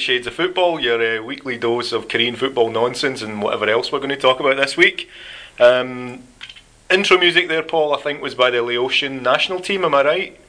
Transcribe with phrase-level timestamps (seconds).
[0.00, 3.42] welcome to 48 Shades of Football, your uh, weekly dose of Korean football nonsense and
[3.42, 5.08] whatever else we're going to talk about this week.
[5.58, 6.22] Um,
[6.90, 10.40] intro music there, Paul, I think was by the Laotian national team, am I right?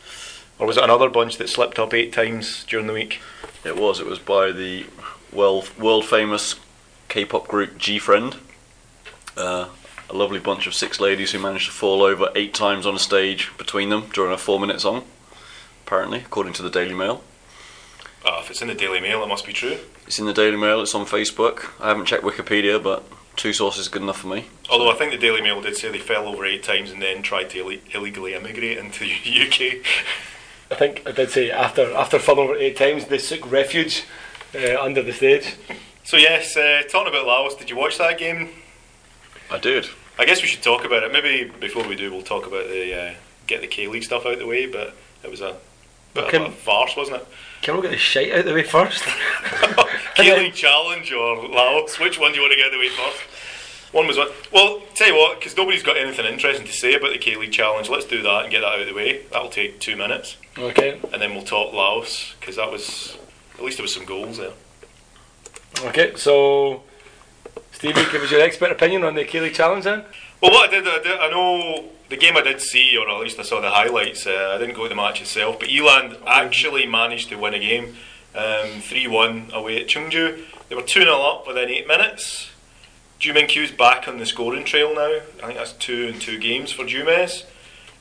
[0.57, 3.19] Or was it another bunch that slipped up eight times during the week?
[3.65, 3.99] It was.
[3.99, 4.85] It was by the
[5.33, 6.55] well world famous
[7.09, 8.37] K-pop group GFriend.
[9.35, 9.67] Uh,
[10.09, 12.99] a lovely bunch of six ladies who managed to fall over eight times on a
[12.99, 15.03] stage between them during a four-minute song.
[15.85, 17.23] Apparently, according to the Daily Mail.
[18.23, 19.77] Oh, if it's in the Daily Mail, it must be true.
[20.05, 20.81] It's in the Daily Mail.
[20.81, 21.71] It's on Facebook.
[21.79, 23.03] I haven't checked Wikipedia, but
[23.35, 24.45] two sources is good enough for me.
[24.69, 27.23] Although I think the Daily Mail did say they fell over eight times and then
[27.23, 29.11] tried to Ill- illegally immigrate into the
[29.47, 29.85] UK.
[30.71, 34.05] I think I did say after after falling over eight times, they took refuge
[34.55, 35.55] uh, under the stage.
[36.03, 38.49] So yes, uh, talking about Laos, did you watch that game?
[39.49, 39.87] I did.
[40.19, 41.11] I guess we should talk about it.
[41.11, 43.13] Maybe before we do, we'll talk about the uh,
[43.47, 44.65] get the K League stuff out of the way.
[44.67, 45.57] But it was a
[46.13, 47.27] bit Can- of a farce, wasn't it?
[47.61, 49.03] Can we get the shite out of the way first?
[50.15, 51.99] K League Challenge or Laos?
[51.99, 53.21] Which one do you want to get out of the way first?
[53.93, 54.29] One was one.
[54.51, 57.51] Well, tell you what, because nobody's got anything interesting to say about the K League
[57.51, 57.89] Challenge.
[57.89, 59.23] Let's do that and get that out of the way.
[59.31, 60.99] That'll take two minutes, okay.
[61.11, 63.17] and then we'll talk Laos because that was
[63.55, 64.53] at least there was some goals there.
[65.83, 66.13] Okay.
[66.15, 66.83] So,
[67.73, 70.03] Stevie, give us your expert opinion on the K League Challenge then.
[70.41, 73.19] Well, what I did, I, did, I know the game I did see, or at
[73.21, 74.27] least I saw the highlights.
[74.27, 77.59] Uh, I didn't go to the match itself, but Eland actually managed to win a
[77.59, 77.95] game,
[78.81, 80.43] three one away at Chungju.
[80.67, 82.51] They were two 0 up within eight minutes.
[83.17, 85.19] Ju Min Kyu's back on the scoring trail now.
[85.41, 87.45] I think that's two in two games for Jumes,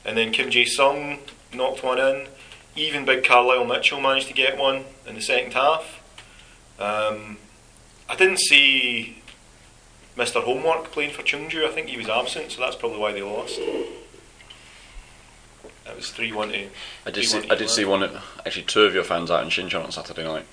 [0.03, 1.19] and then Kim Jae Sung
[1.53, 2.27] knocked one in.
[2.75, 6.01] Even big Carlyle Mitchell managed to get one in the second half.
[6.79, 7.37] Um,
[8.09, 9.21] I didn't see
[10.17, 10.43] Mr.
[10.43, 11.65] Homework playing for Chungju.
[11.65, 13.59] I think he was absent, so that's probably why they lost.
[16.01, 16.67] That was 3 1 to.
[17.05, 17.47] I did see.
[17.51, 18.01] I did see one.
[18.01, 20.47] of- Actually, two of your fans out in Shinchon on Saturday night.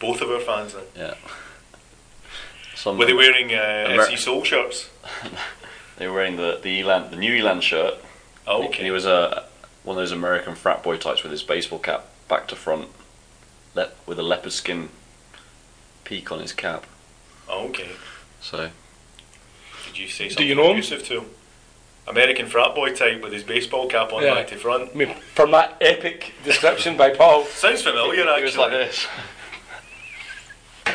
[0.00, 0.82] Both of our fans then.
[0.96, 1.14] Yeah.
[2.74, 4.90] Some Were they wearing uh, Amer- FC Seoul shirts?
[5.96, 7.94] They were wearing the the Elan, the new Elan shirt.
[8.48, 9.44] Oh, He was a
[9.84, 12.88] one of those American frat boy types with his baseball cap back to front,
[13.76, 14.88] le- with a leopard skin
[16.02, 16.86] peak on his cap.
[17.48, 17.90] Oh, okay.
[18.40, 18.70] So
[19.86, 20.70] Did you say Do something you know him?
[20.72, 21.26] abusive to him?
[22.06, 24.34] American frat boy type with his baseball cap on Yeah.
[24.34, 24.90] back to front.
[24.92, 27.44] I mean, from that epic description by Paul.
[27.46, 28.36] Sounds familiar, actually.
[28.38, 29.06] he was like this.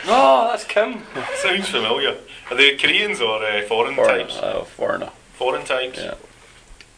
[0.05, 1.01] Oh, that's Kim.
[1.41, 2.15] Sounds familiar.
[2.51, 4.37] Are they Koreans or uh, foreign Foreigner, types?
[4.37, 5.09] uh, foreigner.
[5.33, 5.97] Foreign types.
[5.99, 6.15] Yeah.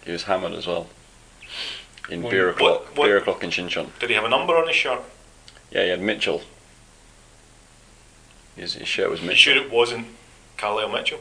[0.05, 0.87] He was hammered as well.
[2.09, 3.97] In beer o'clock, what- what- beer o'clock in Shinchon.
[3.99, 5.01] Did he have a number on his shirt?
[5.71, 6.41] Yeah, he had Mitchell.
[8.57, 9.53] His, his shirt was Mitchell.
[9.53, 10.07] You sure it wasn't
[10.57, 11.19] Carlyle Mitchell?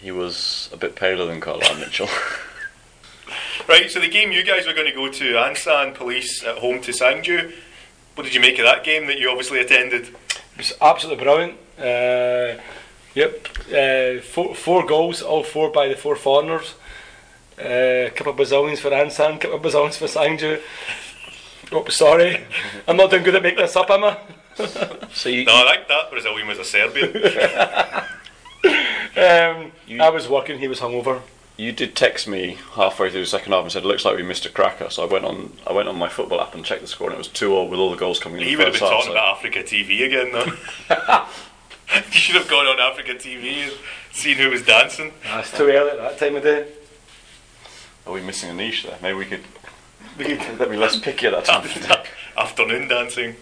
[0.00, 2.08] He was a bit paler than Carlyle Mitchell.
[3.68, 6.80] Right, so the game you guys were going to go to, Ansan Police at home
[6.80, 7.52] to Sangju.
[8.16, 10.08] What did you make of that game that you obviously attended?
[10.08, 11.52] It was absolutely brilliant.
[11.78, 12.60] Uh,
[13.14, 16.74] yep, uh, four, four goals, all four by the four foreigners.
[17.56, 20.60] Uh, a couple of Brazilians for Ansan, a couple of Brazilians for Sangju.
[21.70, 22.42] Oh, sorry,
[22.88, 24.18] I'm not doing good at making this up, am I?
[25.12, 27.12] so you, No, that, that Brazilian was a Serbian.
[28.64, 31.20] Um, You- I was working, he was hungover.
[31.56, 34.46] you did text me halfway through the second half and said, "Looks like we missed
[34.46, 36.86] a cracker." So I went on, I went on my football app and checked the
[36.88, 38.74] score, and it was two all with all the goals coming in he would have
[38.74, 38.90] been half.
[38.90, 40.52] talking so- about Africa TV again, though.
[42.06, 43.72] you should have gone on Africa TV and
[44.12, 45.12] seen who was dancing.
[45.24, 46.66] It's too early at that time of day.
[48.06, 48.96] Are we missing a niche there?
[49.02, 49.44] Maybe we could
[50.18, 51.64] We could- let me less picky at that time.
[51.64, 52.06] of the.
[52.40, 53.36] Afternoon dancing.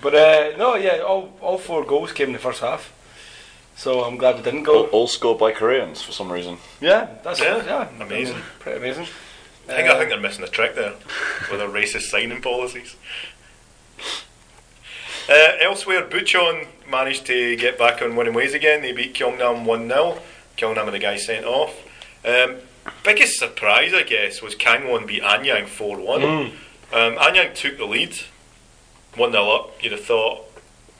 [0.00, 2.92] But uh, no, yeah, all, all four goals came in the first half.
[3.76, 4.84] So I'm glad we didn't go.
[4.84, 6.58] all, all scored by Koreans for some reason.
[6.80, 8.36] Yeah, that's Yeah, yeah, amazing.
[8.60, 9.06] pretty amazing.
[9.68, 10.92] I think, I think they're missing a trick there
[11.50, 12.96] with their racist signing policies.
[15.28, 18.82] Uh, elsewhere, Bucheon managed to get back on winning ways again.
[18.82, 20.18] They beat Gyeongnam 1 0.
[20.58, 21.74] Gyeongnam and the guy sent off.
[22.26, 22.56] Um,
[23.02, 26.22] biggest surprise, I guess, was Kangwon beat Anyang 4 1.
[26.22, 26.52] Um,
[26.92, 28.14] Anyang took the lead
[29.16, 29.82] 1 0 up.
[29.82, 30.44] You'd have thought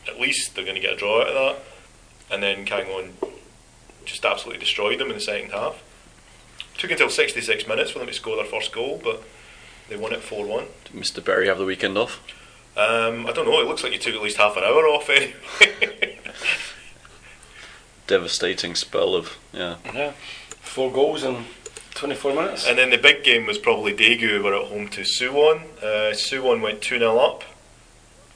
[0.08, 1.64] at least they're going to get a draw out of that.
[2.30, 3.12] And then Kangwon
[4.04, 5.82] just absolutely destroyed them in the second half.
[6.78, 9.22] Took until 66 minutes for them to score their first goal, but
[9.88, 10.64] they won it 4 1.
[10.84, 11.24] Did Mr.
[11.24, 12.20] Berry have the weekend off?
[12.76, 15.08] Um, I don't know, it looks like you took at least half an hour off
[15.08, 16.18] anyway.
[18.06, 19.76] Devastating spell of yeah.
[19.94, 20.12] Yeah,
[20.60, 21.44] four goals in
[21.94, 22.66] 24 minutes.
[22.66, 25.62] and then the big game was probably Daegu, who were at home to Suwon.
[25.78, 27.44] Uh, Suwon went 2 0 up,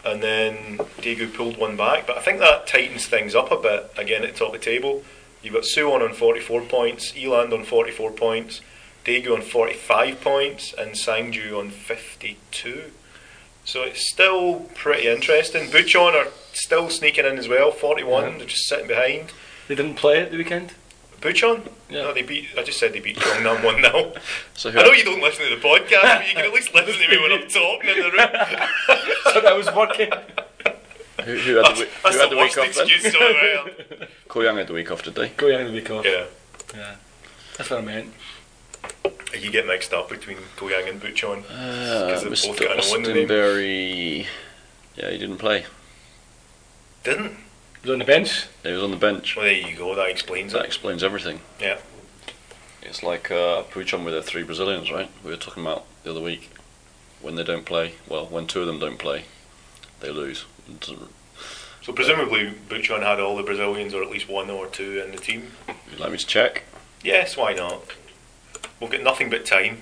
[0.09, 3.91] and then Daegu pulled one back, but I think that tightens things up a bit
[3.97, 5.05] again at the top of the table.
[5.43, 8.61] You've got Suwon on 44 points, Eland on 44 points,
[9.05, 12.91] Daegu on 45 points, and Sangju on 52.
[13.65, 15.69] So it's still pretty interesting.
[15.69, 18.39] Bucheon are still sneaking in as well, 41.
[18.39, 19.33] They're just sitting behind.
[19.69, 20.73] They didn't play at the weekend.
[21.21, 21.67] Bucheon?
[21.91, 22.03] Yeah.
[22.03, 22.47] No, they beat.
[22.57, 24.13] I just said they beat Gyeongnam 1 0.
[24.55, 26.75] So who I know you don't listen to the podcast, but you can at least
[26.75, 29.01] listen to me when I'm talking in the room.
[29.33, 30.11] so that was working.
[31.25, 32.89] who, who had the, week- That's who had the the week worst off then?
[32.89, 33.69] excuse so.
[34.29, 35.29] Goyang had the week off, did they?
[35.31, 36.05] Goyang the week off.
[36.05, 36.25] Yeah.
[36.75, 36.95] Yeah.
[37.57, 38.13] That's what I meant.
[39.39, 41.43] You get mixed up between Goyang and Bucheon.
[41.51, 42.61] Uh, 'Cause they've both Mr.
[42.61, 44.27] got an O in the name.
[44.97, 45.65] Yeah, he didn't play.
[47.05, 47.37] Didn't?
[47.83, 48.47] He was on the bench.
[48.63, 49.37] He was on the bench.
[49.37, 49.95] Well, there you go.
[49.95, 50.67] That explains That it.
[50.67, 51.41] explains everything.
[51.61, 51.79] Yeah.
[52.83, 55.11] It's like uh, Puchon with the three Brazilians, right?
[55.25, 56.51] We were talking about the other week.
[57.21, 59.25] When they don't play, well, when two of them don't play,
[60.01, 60.45] they lose.
[61.83, 65.19] So presumably Bucheon had all the Brazilians, or at least one or two in the
[65.19, 65.51] team.
[65.91, 66.63] You'd like me to check?
[67.03, 67.83] Yes, why not?
[68.81, 69.79] We'll get nothing but time.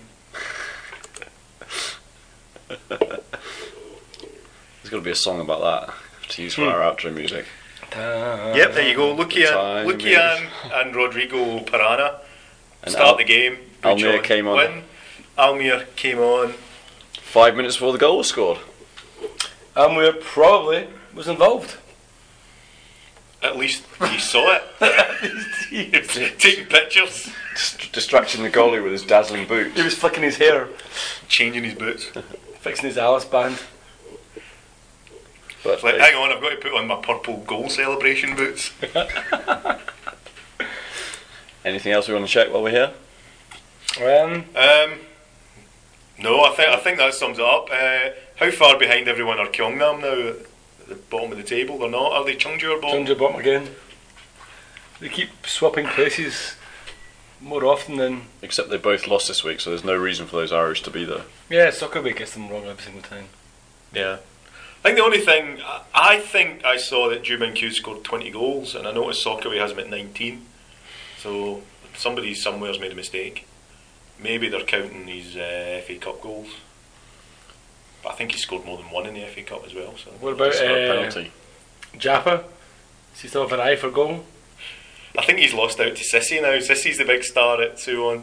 [2.88, 2.90] There's
[4.84, 5.94] got to be a song about that
[6.30, 7.44] to use for our outro music.
[7.96, 9.16] Yep, there you go.
[9.16, 12.20] Lukian, time Lukian and Rodrigo Parana
[12.82, 13.58] And start Al- the game.
[13.82, 14.56] Almir came on.
[14.56, 14.82] Win.
[15.38, 16.54] Almir came on.
[17.20, 18.58] Five minutes before the goal was scored.
[19.74, 21.76] And we probably was involved.
[23.42, 24.62] At least he saw it.
[26.38, 29.76] Taking pictures, Dist- distracting the goalie with his dazzling boots.
[29.76, 30.68] He was flicking his hair,
[31.28, 32.04] changing his boots.
[32.60, 33.58] fixing his Alice band.
[35.66, 38.70] But Like, hang on, I've got to put on my purple goal celebration boots.
[41.64, 42.92] anything else we want to check while we're here?
[44.00, 45.00] Um, Um,
[46.18, 47.68] no, I think I think that sums it up.
[47.70, 50.28] Uh, how far behind everyone are Gyeongnam now?
[50.82, 52.12] At the bottom of the table or not?
[52.12, 53.04] Are they Chungju or bottom?
[53.04, 53.68] Chungju bottom again.
[55.00, 56.54] They keep swapping places
[57.40, 58.22] more often than.
[58.40, 61.04] Except they both lost this week, so there's no reason for those Irish to be
[61.04, 61.22] there.
[61.50, 63.26] Yeah, Soccerway gets them wrong every single time.
[63.92, 64.18] Yeah.
[64.86, 68.04] I think the only thing I- I think I saw that Ju Min Kyu scored
[68.04, 70.46] 20 goals, and I noticed Soccerway has him at 19.
[71.18, 71.62] So
[71.96, 73.46] somebody somewhere's made a mistake.
[74.20, 76.46] Maybe they're counting his uh, FA Cup goals.
[78.04, 79.96] But I think he scored more than one in the FA Cup as well.
[79.96, 81.32] So What about It's a uh, penalty.
[81.98, 82.44] Japa?
[83.12, 84.24] Does he still have an eye for goal?
[85.18, 86.58] I think he's lost out to Sissy now.
[86.58, 88.22] Sissy's the big star at 2 1.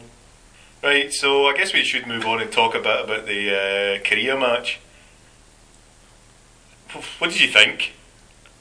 [0.82, 3.50] Right, so I guess we should move on and talk a bit about the
[4.00, 4.78] uh, Korea match.
[7.18, 7.92] What did you think?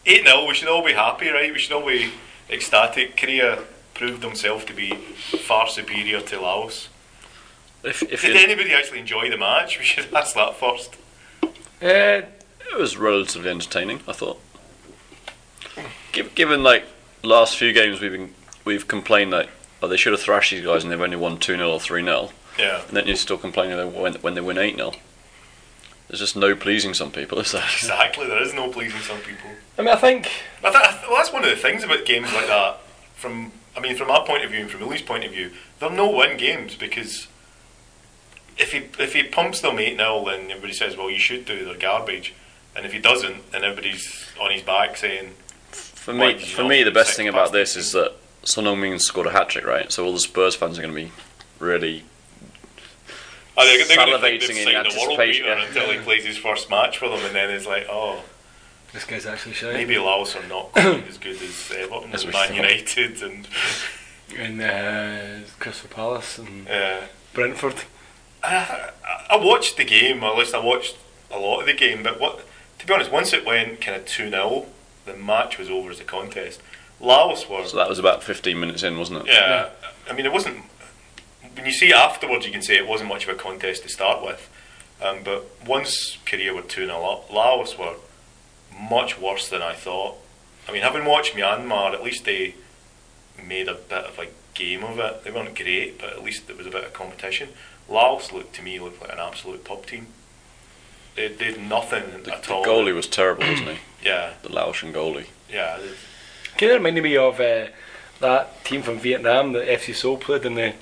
[0.06, 1.52] 8 0, we should all be happy, right?
[1.54, 2.12] We should all be
[2.50, 3.16] ecstatic.
[3.18, 3.64] Korea
[3.94, 6.90] proved themselves to be far superior to Laos.
[7.84, 9.78] If, if Did anybody actually enjoy the match?
[9.80, 10.96] We should ask that first.
[11.82, 12.28] Uh,
[12.70, 14.40] It was relatively entertaining, I thought.
[16.36, 16.86] Given like
[17.24, 18.34] last few games we've been
[18.66, 19.50] we've complained that
[19.82, 22.04] oh, they should have thrashed these guys and they've only won two 0 or three
[22.04, 22.82] 0 Yeah.
[22.88, 24.94] and then you're still complaining when when they win eight 0
[26.14, 27.64] There's just no pleasing some people, is there?
[27.74, 29.50] Exactly, there is no pleasing some people.
[29.80, 30.30] I mean, I think
[30.64, 32.82] I th- well, that's one of the things about games like that.
[33.16, 35.50] From I mean, from our point of view and from Uli's point of view,
[35.80, 37.26] they're no win games because
[38.60, 41.66] if he if he pumps them eight 0 then everybody says, "Well, you should do.
[41.66, 42.36] They're garbage."
[42.76, 45.34] And if he doesn't, then everybody's on his back saying,
[45.72, 47.80] For me, for me, the best thing about this 18?
[47.80, 49.92] is that Son Heung-min scored a hat trick, right?
[49.92, 51.12] So all the Spurs fans are going to be
[51.58, 52.04] really
[53.58, 55.68] "Oh, they're, they're going to think Salivating they've in the world anticipation, beater yeah.
[55.68, 58.24] until he plays his first match for them, and then it's like, oh,
[58.94, 59.74] this guy's actually shy.
[59.74, 62.56] maybe Laos are not quite as good as Everton As and we Man thought.
[62.56, 63.48] United and
[64.38, 67.02] And uh, Crystal Palace and uh,
[67.34, 67.84] Brentford.
[68.44, 68.90] I,
[69.30, 70.98] I watched the game, or at least I watched
[71.32, 72.44] a lot of the game, but what
[72.80, 74.66] to be honest, once it went kind of 2 0,
[75.06, 76.62] the match was over as a contest.
[77.00, 79.28] Laos were, So that was about 15 minutes in, wasn't it?
[79.28, 79.70] yeah,
[80.10, 80.58] I mean, it wasn't,
[81.56, 83.90] when you see it afterwards, you can say it wasn't much of a contest to
[83.90, 84.50] start with.
[85.02, 87.96] Um, but once Korea were 2 0 up, Laos were
[88.90, 90.16] much worse than I thought.
[90.68, 92.56] I mean, having watched Myanmar, at least they
[93.46, 95.24] made a bit of a game of it.
[95.24, 97.50] They weren't great, but at least there was a bit of competition.
[97.90, 100.08] Laos looked to me looked like an absolute pub team.
[101.16, 102.66] They they did nothing The, at the all.
[102.66, 103.78] goalie was terrible, wasn't he?
[104.04, 105.28] Yeah, The Laotian goalie.
[105.50, 105.78] yeah.
[105.80, 105.94] they-
[106.58, 107.68] Kind of reminded me of uh,
[108.20, 110.74] that team from Vietnam that FC Seoul played in the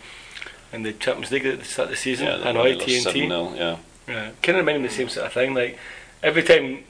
[0.73, 2.27] in the Champions League at the start of the season.
[2.27, 3.03] Yeah, Hanoi T&T.
[3.03, 3.77] 7-0, yeah.
[4.07, 5.53] Yeah, kind of reminded me the same sort of thing.
[5.53, 5.77] Like
[6.23, 6.83] every time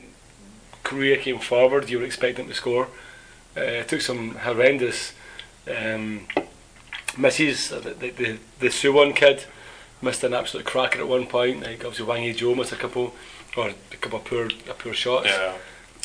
[0.83, 2.87] Korea came forward, you were expecting them to score.
[3.55, 5.13] Uh, it took some horrendous
[5.69, 6.27] um,
[7.17, 7.69] misses.
[7.69, 9.45] The, the, the, the Suwon kid
[10.01, 11.61] missed an absolute cracker at one point.
[11.61, 13.13] Like obviously Hwang Ui-jo missed a couple,
[13.57, 15.27] or a couple of poor, uh, poor shots.
[15.27, 15.53] yeah.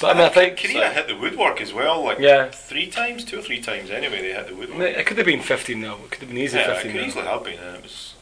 [0.00, 2.50] But I mean, I think Korea hit the woodwork as well, like Yeah.
[2.50, 4.20] three times, two or three times anyway.
[4.20, 4.78] They hit the I woodwork.
[4.78, 5.94] mean, it could have been 15 now.
[6.04, 7.00] It could have been easily yeah, it could now.
[7.06, 7.58] easily have been.
[7.58, 8.14] and It was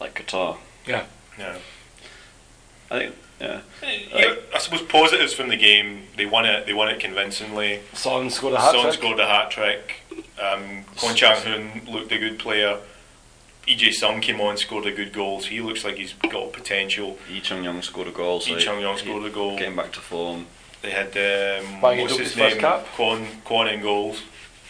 [0.00, 0.56] Like Qatar.
[0.86, 1.04] yeah.
[1.38, 1.56] Yeah.
[2.90, 3.60] I think Yeah.
[3.82, 6.04] Yeah, I suppose positives from the game.
[6.16, 6.66] They won it.
[6.66, 7.80] They won it convincingly.
[7.92, 8.82] Son scored a hat trick.
[8.82, 9.00] Son trick.
[9.02, 9.94] scored a hat trick.
[10.40, 12.78] Um, Kwon Chang Hoon looked a good player.
[13.66, 15.40] EJ Sung came on, and scored a good goal.
[15.40, 17.18] So he looks like he's got potential.
[17.30, 18.40] Lee Chung-yong scored a goal.
[18.40, 19.58] So Lee Chung-yong scored a goal.
[19.58, 20.46] Getting back to form.
[20.84, 22.60] They had um, Wang what's Yidok his his first name?
[22.60, 22.86] cap.
[22.94, 24.22] Kwon Kwon in goals.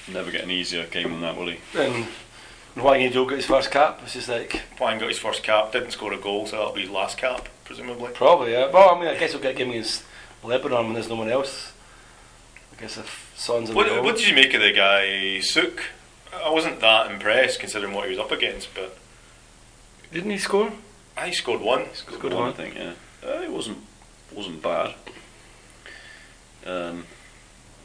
[0.07, 1.59] Never get an easier game than that, will he?
[1.77, 2.07] And
[2.77, 3.99] Wang Yidok got his first cap.
[4.05, 5.73] It's just like Wang got his first cap.
[5.73, 8.13] Didn't score a goal, so that'll be his last cap, presumably.
[8.15, 8.71] probably yeah.
[8.71, 10.05] Well, I mean, I guess we'll get a game against
[10.45, 11.73] Lebanon when there's no one else.
[12.77, 14.05] I guess if Son's in What, goal.
[14.05, 15.83] what did you make of the guy Sook?
[16.33, 18.97] I wasn't that impressed considering what he was up against, but
[20.13, 20.71] Didn't he score?
[21.17, 21.87] I scored one.
[21.87, 22.51] He Scored Good one, one.
[22.51, 22.75] I think.
[22.77, 22.93] Yeah.
[23.25, 23.79] Uh, it wasn't
[24.33, 24.95] wasn't bad.
[26.67, 27.07] Um,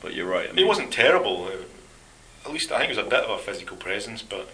[0.01, 0.45] but you're right.
[0.47, 1.45] I He mean, wasn't terrible.
[1.45, 4.49] uh, At least I think he was a bit of a physical presence, but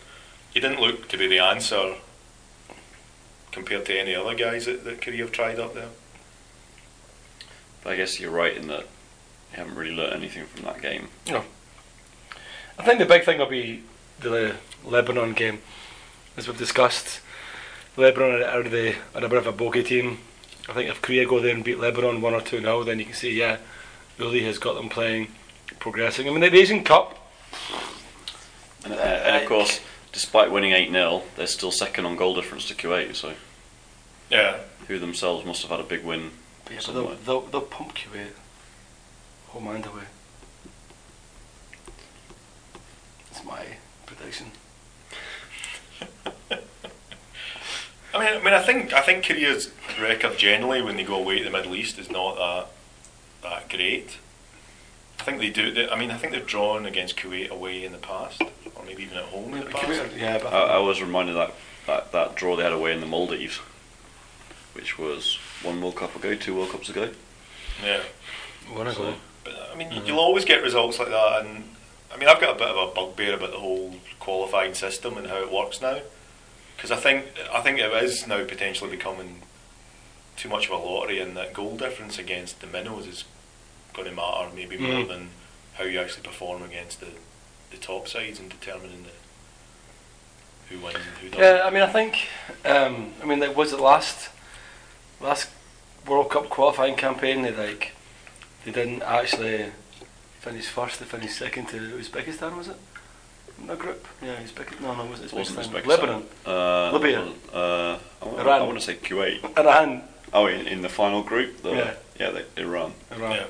[0.54, 1.96] he didn't look to be the answer
[3.52, 5.90] compared to any other guys that, that Korea have tried up there.
[7.84, 8.82] But I guess you're right in that
[9.52, 11.08] you haven't really learnt anything from that game.
[11.30, 11.44] No.
[12.78, 13.84] I think the big thing will be
[14.20, 15.60] the Lebanon game,
[16.36, 17.22] as we've discussed.
[17.96, 20.18] Lebanon are, are, the, are a bit of a bogey team.
[20.68, 23.06] I think if Korea go there and beat Lebanon one or two now, then you
[23.06, 23.58] can see, yeah,
[24.20, 25.30] Uli has got them playing,
[25.80, 26.28] progressing.
[26.28, 27.18] I mean, the Asian Cup,
[28.84, 29.80] And, uh, and of course,
[30.12, 33.34] despite winning 8 0, they're still second on goal difference to Kuwait, so
[34.30, 34.60] Yeah.
[34.88, 36.32] who themselves must have had a big win.
[36.72, 38.32] yeah, but they'll, they'll, they'll pump Kuwait
[39.48, 40.04] home and away.
[43.32, 43.66] That's my
[44.06, 44.52] prediction.
[48.14, 51.40] I mean, I mean, I think I think Korea's record generally when they go away
[51.40, 52.68] to the Middle East is not that
[53.50, 54.18] that great.
[55.20, 55.72] I think they do.
[55.72, 59.04] They, I mean, I think they've drawn against Kuwait away in the past, or maybe
[59.04, 59.86] even at home in the past.
[59.86, 61.54] Kuwait, yeah, but I, I was reminded that,
[61.88, 63.58] that that draw they had away in the Maldives,
[64.74, 67.10] which was one World Cup ago, two World Cups ago.
[67.84, 68.02] Yeah.
[68.72, 69.16] one ago.
[69.44, 70.06] But I mean, mm-hmm.
[70.06, 71.64] you'll always get results like that, and
[72.14, 75.28] I mean, I've got a bit of a bugbear about the whole qualifying system and
[75.28, 76.00] how it works now,
[76.76, 79.44] because I think I think it is now potentially becoming
[80.36, 83.24] too much of a lottery, and that goal difference against the minnows is
[83.96, 85.08] going to matter maybe more Mm.
[85.08, 85.30] than
[85.76, 87.08] how you actually perform against the
[87.72, 89.10] the top sides and determining the
[90.70, 91.44] who wins and who doesn't.
[91.58, 92.28] Yeah, I mean, I think,
[92.64, 94.30] um, I mean, like, was it last
[95.20, 95.50] last
[96.08, 97.42] World Cup qualifying campaign?
[97.42, 97.92] They like
[98.64, 99.72] they didn't actually
[100.40, 101.00] finish first.
[101.00, 102.78] They finished second to Uzbekistan, was it?
[103.60, 104.08] In the group?
[104.22, 104.82] Yeah, Uzbekistan.
[104.82, 105.84] No, no, it wasn't It wasn't Uzbekistan.
[105.84, 105.88] Uzbekistan.
[105.88, 107.22] Lebanon, Uh, Libya.
[107.54, 108.62] Uh, I, wa- Iran.
[108.62, 109.58] I want to say Kuwait.
[109.58, 111.62] Iran, Oh, in, in the final group?
[111.64, 111.94] The, Yeah.
[112.20, 112.94] Yeah, they, Iran.
[113.12, 113.32] Iran.
[113.32, 113.46] Yeah.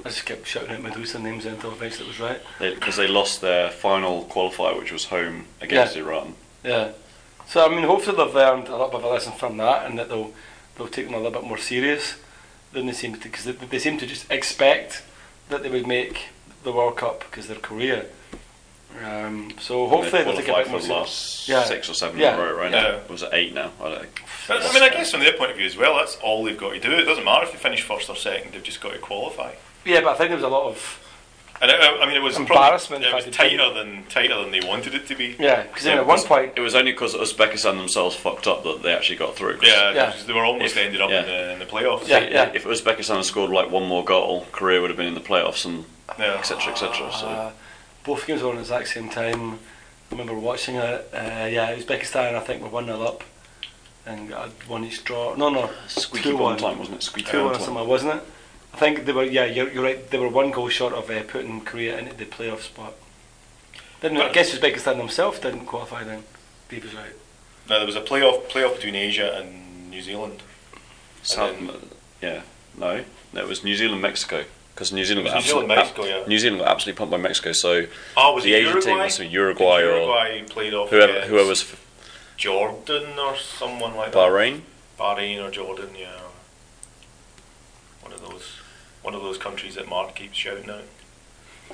[0.00, 2.40] I just kept shouting out Medusa names until eventually it was right.
[2.58, 6.02] Because they, lost their final qualifier, which was home against Yeah.
[6.02, 6.34] Iran.
[6.62, 6.88] Yeah.
[7.46, 9.98] So I mean, hopefully they've learned a little bit of a lesson from that, and
[9.98, 10.32] that they'll
[10.76, 12.16] they'll take them a little bit more serious
[12.72, 15.02] than they seem to, because they, they seem to just expect
[15.48, 16.26] that they would make
[16.64, 18.06] the World Cup because they're Korea.
[19.04, 21.64] Um, so hopefully They they'll take a qualified bit more for the last Yeah.
[21.64, 22.34] six or seven Yeah.
[22.34, 22.70] in a row, right?
[22.72, 22.98] Yeah.
[23.08, 23.72] Was it eight now?
[23.80, 24.08] I don't know.
[24.56, 26.72] I mean, I guess from their point of view as well, that's all they've got
[26.74, 26.92] to do.
[26.92, 29.52] It doesn't matter if they finish first or second; they've just got to qualify.
[29.84, 31.00] Yeah, but I think there was a lot of
[31.60, 34.60] And it, I mean, it was Embarrassment Probably, it was tighter than tighter than they
[34.60, 35.36] wanted it to be.
[35.38, 38.82] yeah, because Yeah, at one point It was only because Uzbekistan themselves fucked up that
[38.82, 39.58] they actually got through.
[39.58, 40.06] 'cause Yeah, Yeah.
[40.06, 41.20] because they were almost If- ended up yeah.
[41.20, 42.08] in, the, in the playoffs.
[42.08, 42.50] Yeah, if- yeah.
[42.54, 45.64] If Uzbekistan had scored like one more goal, Korea would have been in the playoffs
[45.64, 45.84] and
[46.18, 46.34] Yeah.
[46.38, 46.72] etc.
[46.72, 47.10] etc.
[47.12, 47.50] So uh,
[48.04, 49.58] both games were on at the exact same time.
[50.10, 51.10] I remember watching it.
[51.14, 53.24] Uh, yeah, Uzbekistan I think were one 0 up,
[54.06, 55.34] and got one each draw.
[55.34, 56.58] No, no, squeaky 2-1.
[56.58, 57.02] time, wasn't it?
[57.02, 57.88] Squeaky two one one or time.
[57.88, 58.22] wasn't it?
[58.74, 59.22] I think they were.
[59.24, 60.10] Yeah, you're, you're right.
[60.10, 62.94] They were one goal short of uh, putting Korea into the playoff spot.
[64.00, 66.24] Didn't I guess Uzbekistan themselves didn't qualify then.
[66.66, 67.12] Steve was right.
[67.68, 70.42] Now there was a playoff playoff between Asia and New Zealand.
[71.22, 71.70] South, And
[72.20, 72.42] yeah,
[72.76, 74.44] no, no, it was New Zealand, Mexico.
[74.74, 76.26] Because New Zealand got was New Zealand, absolutely, Mexico, yeah.
[76.26, 77.52] New Zealand got absolutely pumped by Mexico.
[77.52, 78.90] So Oh, was the it Asian Uruguay?
[78.90, 81.86] team must be Uruguay or Uruguay played off whoever, against whoever's f-
[82.36, 84.62] Jordan or someone like Bahrain.
[84.98, 85.02] that.
[85.02, 86.18] Bahrain or Jordan, yeah.
[88.02, 88.53] One of those,
[89.04, 90.82] one of those countries that Mark keeps shouting out.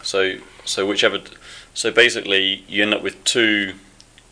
[0.03, 0.35] So
[0.65, 1.21] so whichever,
[1.75, 3.75] so basically you end up with two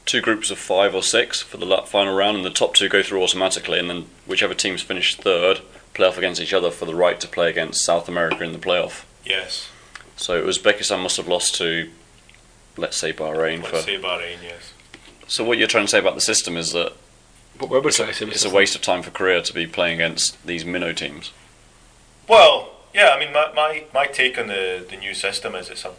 [0.05, 3.03] two groups of five or six for the final round, and the top two go
[3.03, 5.61] through automatically, and then whichever teams finish third
[5.95, 8.59] play off against each other for the right to play against South America in the
[8.59, 9.05] playoff.
[9.25, 9.69] Yes,
[10.17, 11.91] So Uzbekistan must have lost to,
[12.77, 13.59] let's say Bahrain.
[13.63, 14.37] let's For, say Bahrain.
[14.43, 14.73] Yes.
[15.27, 16.93] so what you're trying to say about the system is that
[17.59, 19.95] But we were it's a, it's a waste of time for Korea to be playing
[20.01, 21.33] against these minnow teams.
[22.29, 23.11] Well, yeah.
[23.11, 25.93] I mean, my, my, my take on the, the new system is it's a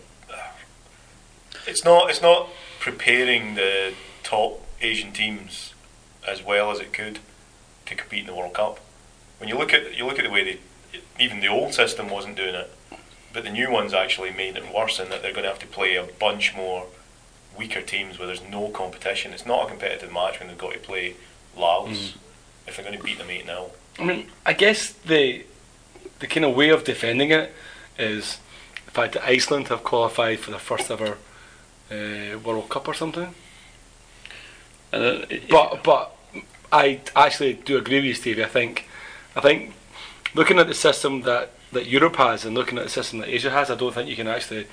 [1.68, 3.94] it's not it's not preparing the
[4.24, 5.74] top Asian teams
[6.28, 7.20] as well as it could
[7.86, 8.80] to compete in the World Cup.
[9.40, 10.60] when you look at you look at the way they,
[11.20, 12.72] even the old system wasn't doing it,
[13.34, 15.68] but the new ones actually made it worse in that they're going to have to
[15.68, 16.88] play a bunch more
[17.58, 19.34] weaker teams where there's no competition.
[19.34, 21.16] It's not a competitive match when they've got to play
[21.58, 22.18] Laos mm.
[22.68, 25.44] if they're going to beat them eight 0 I mean, I guess the
[26.20, 27.54] the kind of way of defending it
[27.98, 28.40] is
[28.86, 31.18] the fact that Iceland have qualified for the first ever
[31.92, 33.34] uh, World Cup or something.
[34.92, 36.16] And then But but
[36.72, 38.44] I actually do agree with you, Stevie.
[38.44, 38.88] I think
[39.36, 39.74] I think
[40.34, 43.50] looking at the system that, that Europe has and looking at the system that Asia
[43.50, 44.68] has, I don't think you can actually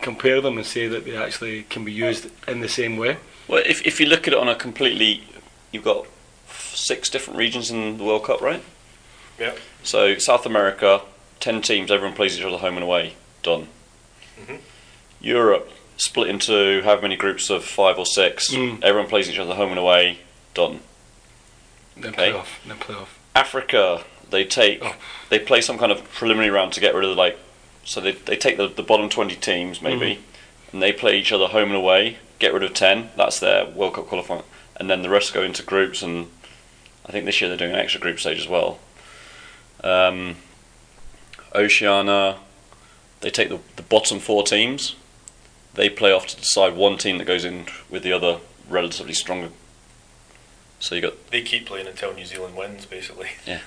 [0.00, 3.18] compare them and say that they actually can be used in the same way.
[3.48, 5.24] well, if if you look at it on a completely,
[5.72, 6.06] you've got
[6.48, 8.62] six different regions in the World Cup, right?
[9.40, 9.54] Yeah.
[9.82, 11.00] So South America,
[11.40, 13.14] ten teams, everyone plays each other home and away.
[13.42, 13.68] Done.
[14.40, 14.58] Mhm.
[15.20, 18.50] Europe split into however many groups of five or six.
[18.50, 18.82] Mm.
[18.84, 20.18] Everyone plays each other home and away.
[20.54, 20.80] Done.
[21.96, 22.32] Then Okay.
[22.32, 22.46] playoff.
[22.66, 23.08] Then playoff.
[23.34, 24.94] Africa, they take Oh.
[25.30, 27.38] they play some kind of preliminary round to get rid of the, like
[27.84, 30.22] so they they take the, the bottom twenty teams maybe, Mm-hmm.
[30.72, 32.18] and they play each other home and away.
[32.38, 33.10] Get rid of ten.
[33.16, 34.42] That's their World Cup qualifying,
[34.76, 36.02] and then the rest go into groups.
[36.02, 36.30] And
[37.06, 38.78] I think this year they're doing an extra group stage as well.
[39.82, 40.36] Um,
[41.54, 42.36] Oceania,
[43.20, 44.94] they take the, the bottom four teams.
[45.74, 49.50] They play off to decide one team that goes in with the other relatively stronger.
[50.78, 53.28] So you got They keep playing until New Zealand wins, basically.
[53.46, 53.60] Yeah.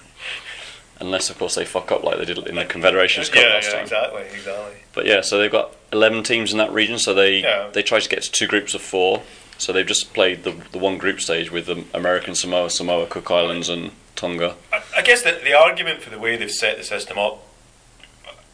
[0.99, 3.65] Unless of course they fuck up like they did in the Confederations Cup yeah, last
[3.65, 3.81] yeah, time.
[3.81, 4.73] exactly, exactly.
[4.93, 6.99] But yeah, so they've got eleven teams in that region.
[6.99, 7.69] So they Yeah.
[7.73, 9.23] they try to get to two groups of four.
[9.57, 13.31] So they've just played the the one group stage with the American Samoa, Samoa, Cook
[13.31, 13.91] Islands, and
[14.23, 14.55] Tonga.
[14.71, 17.43] I, I guess the, the argument for the way they've set the system up,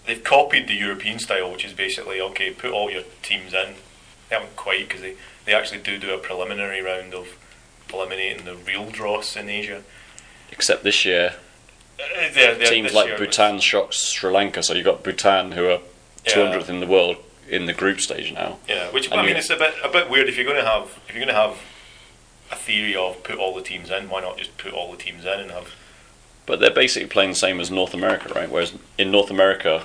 [0.08, 3.76] they've copied the European style, which is basically okay, put all your teams in.
[4.30, 5.14] They haven't quite because they,
[5.46, 7.28] they actually do do a preliminary round of
[7.94, 9.84] eliminating the real dross in Asia.
[10.52, 11.36] Except this year,
[12.00, 12.04] Uh,
[12.34, 14.64] they're- they're- teams like year Bhutan shocked Sri Lanka.
[14.64, 15.82] So you've got Bhutan, who are
[16.26, 16.34] Yeah.
[16.34, 18.58] 200th in the world, in the group stage now.
[18.68, 20.68] Yeah, which And I mean, it's a bit a bit weird if you're going to
[20.70, 21.58] have if you're going to have
[22.52, 24.10] a theory of put all the teams in.
[24.10, 25.74] Why not just put all the teams in and have
[26.46, 28.50] But they're basically playing the same as North America, right?
[28.50, 29.84] Whereas in North America,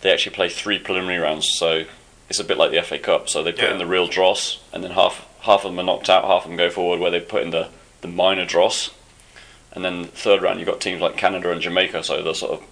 [0.00, 1.48] they actually play three preliminary rounds.
[1.56, 1.84] So
[2.28, 3.28] it's a bit like the FA Cup.
[3.28, 3.72] So they put Yeah.
[3.72, 6.48] in the real dross, and then half half of them are knocked out, half of
[6.48, 7.68] them go forward, where they put in the,
[8.00, 8.90] the minor dross.
[9.72, 12.66] And then third round, you've got teams like Canada and Jamaica, so the sort of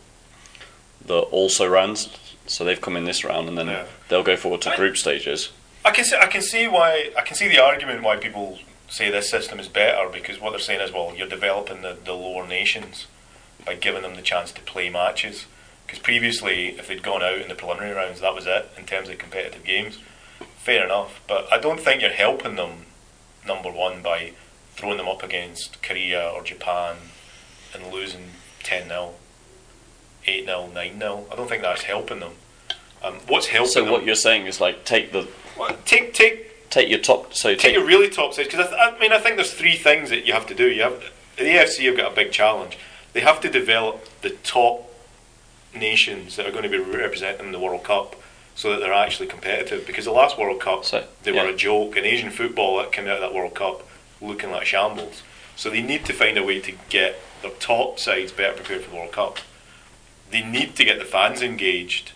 [1.05, 2.09] the also rounds.
[2.47, 3.85] So they've come in this round, and then Yeah.
[4.09, 5.51] they'll go forward to I- group stages.
[5.85, 8.59] I can see, I can see why I can see the argument why people
[8.93, 12.13] say this system is better because what they're saying is well you're developing the, the
[12.13, 13.07] lower nations
[13.65, 15.47] by giving them the chance to play matches.
[15.87, 19.09] Because previously if they'd gone out in the preliminary rounds that was it in terms
[19.09, 19.99] of competitive games.
[20.59, 22.85] Fair enough but I don't think you're helping them
[23.47, 24.33] number one by
[24.75, 26.97] throwing them up against Korea or Japan
[27.75, 29.15] and losing 10 0
[30.27, 32.33] 8 0 9 0 I don't think that's helping them.
[33.03, 35.29] Um, what's helping So them what you're saying is like take the
[35.59, 37.35] well, take take take your top.
[37.35, 39.53] So take take your really top sides because I, th- I mean I think there's
[39.53, 40.69] three things that you have to do.
[40.69, 41.05] You have
[41.37, 42.79] the AFC have got a big challenge.
[43.13, 44.91] They have to develop the top
[45.75, 48.17] nations that are going to be representing the World Cup
[48.55, 49.87] so that they're actually competitive.
[49.87, 51.45] Because the last World Cup So, they yeah.
[51.45, 53.87] were a joke, and Asian football that came out of that World Cup
[54.21, 55.23] looking like shambles.
[55.57, 58.91] So they need to find a way to get their top sides better prepared for
[58.91, 59.39] the World Cup.
[60.31, 62.13] They need to get the fans engaged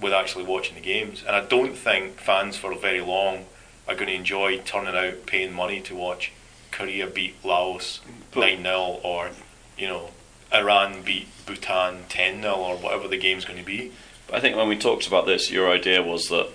[0.00, 1.22] with actually watching the games.
[1.26, 3.46] And I don't think fans for very long
[3.92, 6.32] are going to enjoy turning out, paying money to watch
[6.70, 8.00] Korea beat Laos
[8.34, 9.30] 9 0 or,
[9.76, 10.10] you know,
[10.52, 13.92] Iran beat Bhutan 10 0 or whatever the game's going to be.
[14.26, 16.48] But I think when we talked about this, your idea was that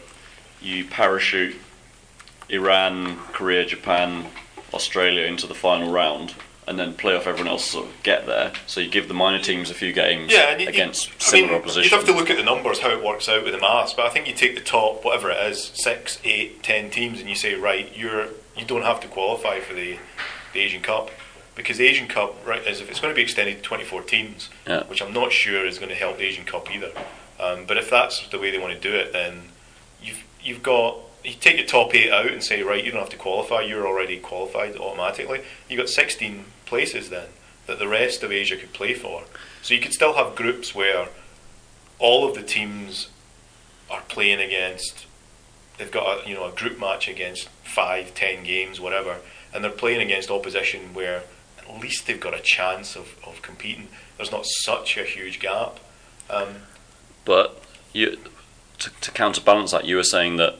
[0.61, 1.55] you parachute
[2.49, 4.27] Iran, Korea, Japan,
[4.73, 6.33] Australia into the final round,
[6.67, 8.51] and then play off everyone else to sort of get there.
[8.65, 11.51] So you give the minor teams a few games Yeah, you, against you, I similar
[11.53, 11.83] mean, opposition.
[11.83, 14.05] You'd have to look at the numbers, how it works out with the maths, but
[14.05, 17.35] I think you take the top, whatever it is, six, eight, ten teams, and you
[17.35, 18.27] say, right, you're
[18.57, 19.97] you don't have to qualify for the,
[20.53, 21.09] the Asian Cup
[21.55, 24.49] because the Asian Cup, right, is if it's going to be extended to 24 teams,
[24.67, 24.83] Yeah.
[24.87, 26.91] which I'm not sure is going to help the Asian Cup either.
[27.39, 29.49] Um, but if that's the way they want to do it, then
[30.01, 33.09] you've you've got you take your top eight out and say, right, you don't have
[33.09, 35.41] to qualify, you're already qualified automatically.
[35.69, 37.27] You've got 16 places then
[37.65, 39.23] that the rest of Asia could play for.
[39.61, 41.09] So you could still have groups where
[41.99, 43.09] all of the teams
[43.89, 45.05] are playing against.
[45.77, 49.17] They've got a, you know a group match against five, ten games, whatever,
[49.53, 51.23] and they're playing against opposition where
[51.59, 53.89] at least they've got a chance of, of competing.
[54.15, 55.79] There's not such a huge gap.
[56.29, 56.47] Um,
[57.25, 57.61] But
[57.91, 58.17] you,
[58.79, 60.57] to, to counterbalance that, you were saying that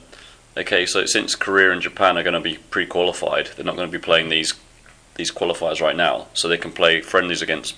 [0.58, 3.98] okay, so since Korea and Japan are going to be pre-qualified, they're not going to
[3.98, 4.54] be playing these
[5.16, 7.76] these qualifiers right now, so they can play friendlies against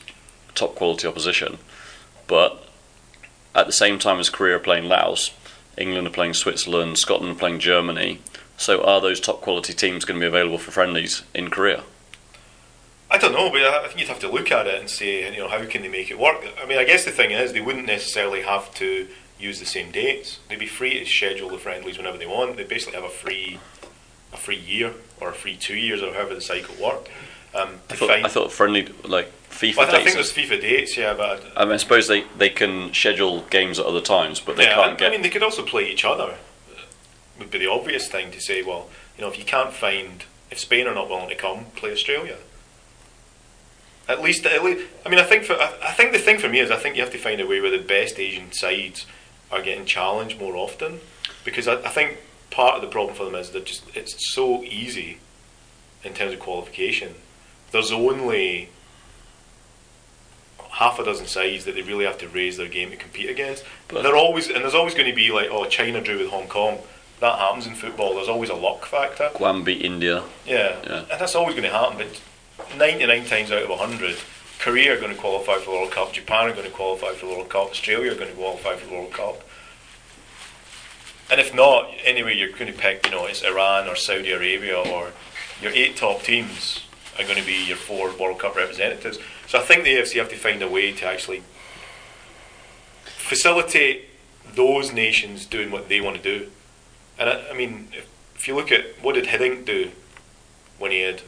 [0.55, 1.57] top quality opposition.
[2.27, 2.61] But
[3.55, 5.31] at the same time as Korea are playing Laos,
[5.77, 8.19] England are playing Switzerland, Scotland are playing Germany.
[8.57, 11.83] So are those top quality teams going to be available for friendlies in Korea?
[13.09, 15.39] I don't know, but I think you'd have to look at it and say, you
[15.39, 16.45] know, how can they make it work?
[16.61, 19.07] I mean, I guess the thing is, they wouldn't necessarily have to
[19.39, 20.39] use the same dates.
[20.49, 22.57] They'd be free to schedule the friendlies whenever they want.
[22.57, 23.59] They basically have a free,
[24.33, 27.09] a free year or a free two years or however the cycle worked.
[27.53, 30.03] Um, I thought, I thought friendly like FIFA well, I dates.
[30.03, 33.79] think there's FIFA dates, yeah, but I mean, I suppose they, they can schedule games
[33.79, 35.07] at other times, but they yeah, can't I, get.
[35.07, 36.35] I mean, they could also play each other.
[37.39, 38.61] Would be the obvious thing to say.
[38.61, 41.91] Well, you know, if you can't find, if Spain are not willing to come, play
[41.91, 42.37] Australia.
[44.07, 46.49] At least, at least I mean, I think for I, I think the thing for
[46.49, 49.05] me is I think you have to find a way where the best Asian sides
[49.51, 50.99] are getting challenged more often,
[51.43, 52.17] because I, I think
[52.51, 55.17] part of the problem for them is that just it's so easy
[56.03, 57.15] in terms of qualification.
[57.71, 58.69] There's only
[60.71, 63.63] half a dozen sides that they really have to raise their game to compete against.
[63.87, 66.47] But they're always and there's always going to be like, oh, China drew with Hong
[66.47, 66.79] Kong.
[67.19, 68.15] That happens in football.
[68.15, 69.29] There's always a luck factor.
[69.35, 70.23] Guam beat India.
[70.45, 70.99] Yeah, Yeah.
[71.11, 71.97] and that's always going to happen.
[71.97, 74.15] But 99 times out of 100,
[74.59, 76.11] Korea are going to qualify for the World Cup.
[76.11, 77.69] Japan are going to qualify for the World Cup.
[77.69, 79.41] Australia are going to qualify for the World Cup.
[81.31, 84.77] And if not, anyway, you're going to pick, you know, it's Iran or Saudi Arabia
[84.77, 85.11] or
[85.61, 86.83] your eight top teams
[87.17, 89.17] are going to be your four World Cup representatives.
[89.47, 91.43] So I think the AFC have to find a way to actually
[93.05, 94.09] facilitate
[94.55, 96.49] those nations doing what they want to do.
[97.17, 99.91] And I, I mean, if, if you look at what did Hiddink do
[100.79, 101.21] when he had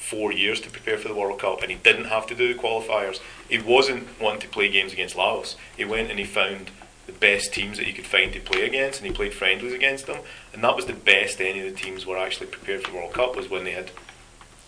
[0.00, 2.58] four years to prepare for the World Cup and he didn't have to do the
[2.58, 5.56] qualifiers, he wasn't wanting to play games against Laos.
[5.76, 6.70] He went and he found
[7.06, 10.06] the best teams that he could find to play against and he played friendlies against
[10.06, 10.18] them.
[10.52, 13.12] And that was the best any of the teams were actually prepared for the World
[13.12, 13.90] Cup was when they had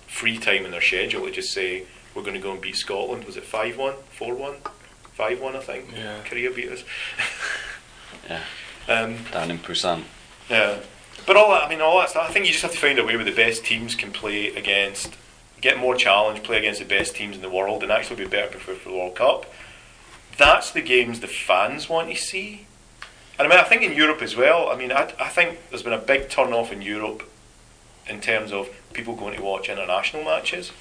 [0.06, 3.24] free time in their schedule to just say, we're going to go and beat Scotland.
[3.24, 4.54] Was it 5 1, 4 1?
[5.14, 5.92] 5 1, I think.
[5.96, 6.18] Yeah.
[6.24, 6.84] Korea beat us.
[8.28, 8.42] Yeah.
[8.88, 10.02] Um, Down in Busan.
[10.48, 10.78] yeah,
[11.26, 12.28] but all that, I mean, all that stuff.
[12.28, 14.48] I think you just have to find a way where the best teams can play
[14.54, 15.16] against,
[15.62, 18.48] get more challenge, play against the best teams in the world, and actually be better
[18.48, 19.46] prepared for the World Cup.
[20.36, 22.66] That's the games the fans want to see.
[23.38, 24.68] And I mean, I think in Europe as well.
[24.68, 27.22] I mean, I, I think there's been a big turn off in Europe
[28.08, 30.72] in terms of people going to watch international matches.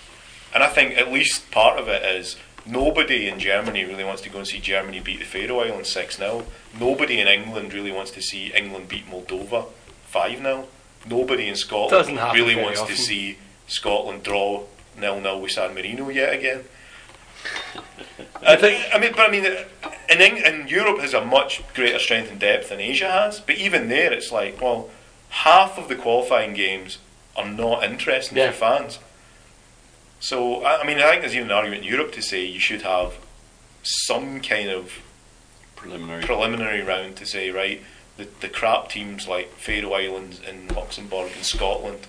[0.54, 4.30] And I think at least part of it is nobody in Germany really wants to
[4.30, 6.46] go and see Germany beat the Faroe Islands 6 0.
[6.80, 9.68] Nobody in England really wants to see England beat Moldova
[10.06, 10.68] 5 0.
[11.08, 12.96] Nobody in Scotland really wants often.
[12.96, 14.66] to see Scotland draw
[15.00, 16.64] 0 0 with San Marino yet again.
[18.46, 18.84] I think.
[18.94, 19.46] I mean, but I mean,
[20.10, 23.40] in, in Europe has a much greater strength and depth than Asia has.
[23.40, 24.90] But even there, it's like, well,
[25.30, 26.98] half of the qualifying games
[27.36, 28.52] are not interesting Yeah.
[28.52, 29.00] for fans.
[30.20, 32.60] So I I mean, I think there's even an argument in Europe to say you
[32.60, 33.14] should have
[33.84, 35.00] some kind of
[35.76, 36.24] Preliminary.
[36.24, 37.82] preliminary round to say, right,
[38.18, 42.06] the, the crap teams like Faroe Islands and Luxembourg and Scotland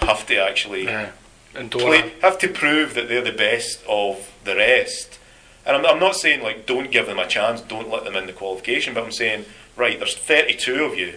[0.00, 1.12] have to actually Yeah.
[1.56, 5.18] And play, have to prove that they're the best of the rest.
[5.66, 8.26] And I'm, I'm not saying like don't give them a chance, don't let them in
[8.26, 9.44] the qualification, but I'm saying
[9.76, 11.16] right, there's 32 of you,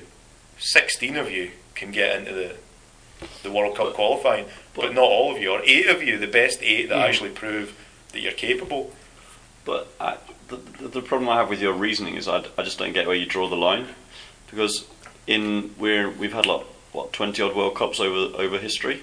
[0.60, 2.56] 16 of you can get into the
[3.44, 4.46] the World Cup qualifying,
[4.76, 7.08] but, not all of you, or eight of you, the best eight that Mm.
[7.10, 7.76] actually prove
[8.12, 8.92] that you're capable.
[9.66, 10.18] But I,
[10.50, 13.08] the, the, the problem I have with your reasoning is I, I just don't get
[13.08, 13.88] where you draw the line,
[14.52, 14.86] because
[15.26, 19.02] in we're we've had like what twenty odd World Cups over over history,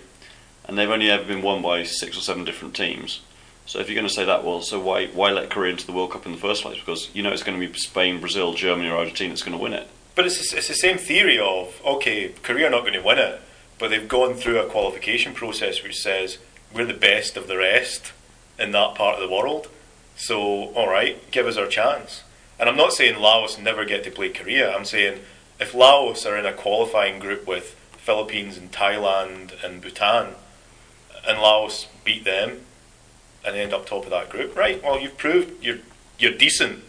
[0.64, 3.20] and they've only ever been won by six or seven different teams.
[3.66, 5.92] So if you're going to say that, well, so why why let Korea into the
[5.92, 6.78] World Cup in the first place?
[6.78, 9.62] Because you know it's going to be Spain, Brazil, Germany, or Argentina that's going to
[9.62, 9.88] win it.
[10.14, 13.40] But it's it's the same theory of okay, Korea are not going to win it,
[13.78, 16.38] but they've gone through a qualification process which says
[16.74, 18.12] we're the best of the rest
[18.58, 19.68] in that part of the world.
[20.16, 22.22] So all right, give us our chance.
[22.58, 24.74] And I'm not saying Laos never get to play Korea.
[24.74, 25.20] I'm saying
[25.58, 30.34] if Laos are in a qualifying group with Philippines and Thailand and Bhutan,
[31.26, 32.60] and Laos beat them
[33.44, 34.82] and end up top of that group, right?
[34.82, 35.78] Well, you've proved you're
[36.18, 36.82] you're decent.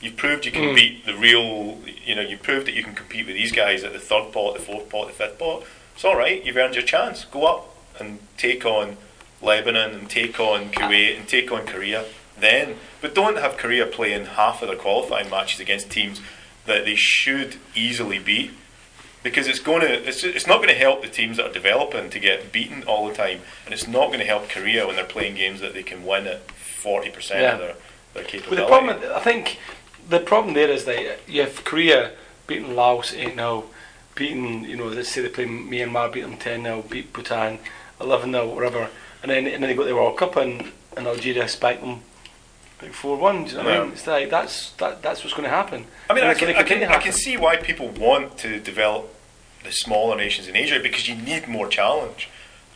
[0.00, 0.74] You've proved you can Mm.
[0.74, 1.78] beat the real.
[2.04, 4.54] You know, you've proved that you can compete with these guys at the third pot,
[4.54, 5.64] the fourth pot, the fifth pot.
[5.94, 6.44] It's all right.
[6.44, 7.24] You've earned your chance.
[7.24, 8.98] Go up and take on
[9.40, 12.04] Lebanon and take on Kuwait and take on Korea.
[12.38, 16.20] Then, but don't have Korea playing half of their qualifying matches against teams
[16.66, 18.50] that they should easily beat
[19.26, 22.08] because it's going to it's, it's not going to help the teams that are developing
[22.10, 25.04] to get beaten all the time and it's not going to help Korea when they're
[25.04, 27.54] playing games that they can win at 40% Yeah.
[27.54, 27.74] of their,
[28.14, 28.62] their capability.
[28.62, 29.58] the problem, I think,
[30.08, 32.12] the problem there is that you have Korea
[32.46, 33.64] beating Laos 8 0,
[34.14, 37.58] beating, you know, let's say they play Myanmar, beat them 10 0, beat Bhutan
[38.00, 38.88] 11 0, whatever,
[39.22, 42.02] and then and then they go to the World Cup and, and Algeria spike them
[42.80, 43.44] Like four one.
[43.44, 43.92] Do you know what I mean?
[43.92, 45.86] It's like that's that, that's what's going to happen.
[46.08, 49.12] I mean, I can, I can, I can see why people want to develop
[49.66, 52.28] the smaller nations in Asia because you need more challenge.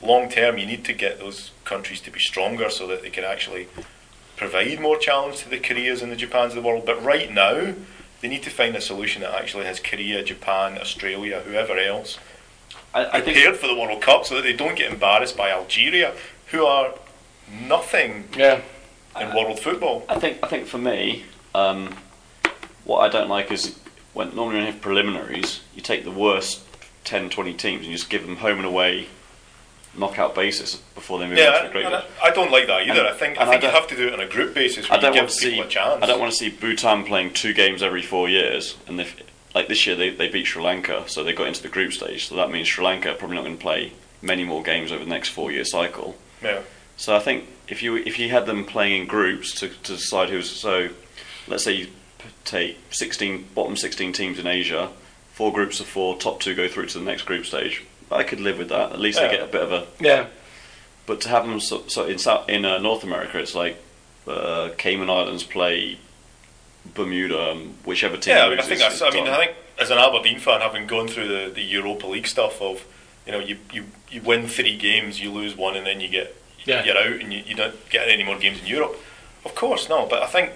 [0.03, 3.25] Long term, you need to get those countries to be stronger so that they can
[3.25, 3.69] actually
[4.37, 6.87] provide more challenge to the Koreas and the Japans of the world.
[6.87, 7.75] But right now,
[8.21, 12.19] they need to find a solution that actually has Korea, Japan, Australia, whoever else
[12.95, 15.51] I, I think prepared for the World Cup so that they don't get embarrassed by
[15.51, 16.15] Algeria,
[16.47, 16.95] who are
[17.69, 18.61] nothing Yeah.
[19.21, 20.05] in world football.
[20.09, 21.25] I think I think for me,
[21.55, 21.95] um,
[22.85, 23.79] what I don't like is
[24.13, 26.61] when normally when you have preliminaries, you take the worst
[27.05, 29.07] 10, 20 teams and you just give them home and away
[29.97, 31.87] knockout basis before they move on to Yeah, the great.
[31.87, 33.01] I, I don't like that either.
[33.01, 34.87] And- I think I and I you have to do it on a group basis
[34.91, 35.61] I don't want to see.
[35.61, 39.17] I don't want to see Bhutan playing two games every four years, and if
[39.55, 42.29] like this year they, they beat Sri Lanka, so they got into the group stage.
[42.29, 45.03] So that means Sri Lanka are probably not going to play many more games over
[45.03, 46.17] the next four year cycle.
[46.43, 46.61] Yeah.
[46.97, 50.29] So I think if you if you had them playing in groups to, to decide
[50.31, 50.91] who's so,
[51.49, 51.89] let's say you
[52.45, 54.91] take sixteen bottom sixteen teams in Asia,
[55.41, 57.83] four groups of four, top two go through to the next group stage.
[58.13, 58.93] I could live with that.
[58.93, 59.29] At least Yeah.
[59.29, 59.87] they get a bit of a.
[59.99, 60.27] Yeah.
[61.07, 63.83] But to have them so, so in South, in uh, North America, it's like
[64.29, 65.97] uh, Cayman Islands play
[66.95, 68.37] Bermuda, um, whichever team.
[68.37, 69.29] Yeah, I mean, I think I mean.
[69.29, 72.85] I think as an Aberdeen fan, having gone through the, the Europa League stuff of,
[73.25, 76.37] you know, you, you, you win three games, you lose one, and then you get
[76.67, 76.85] Yeah.
[76.85, 78.95] you're out, and you, you don't get any more games in Europe.
[79.47, 80.05] Of course, no.
[80.05, 80.53] But I think,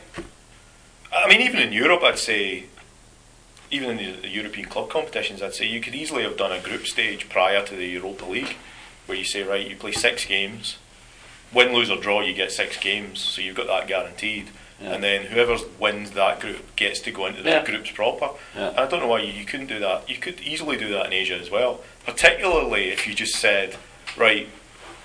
[1.11, 2.65] I mean, even in Europe, I'd say,
[3.75, 6.61] even in the, the European club competitions, I'd say you could easily have done a
[6.61, 8.57] group stage prior to the Europa League,
[9.07, 10.79] where you say, right, you play six games,
[11.53, 14.51] win, lose or draw, you get six games, so you've got that guaranteed.
[14.81, 14.93] Yeah.
[14.95, 17.65] And then whoever wins that group gets to go into the Yeah.
[17.65, 18.31] groups proper.
[18.57, 18.69] Yeah.
[18.71, 20.09] And I don't know why you, you couldn't do that.
[20.09, 21.81] You could easily do that in Asia as well.
[22.07, 23.77] Particularly if you just said,
[24.17, 24.49] right,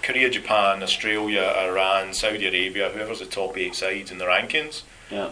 [0.04, 5.32] Korea, Japan, Australia, Iran, Saudi Arabia, whoever's the top eight sides in the rankings, Yeah,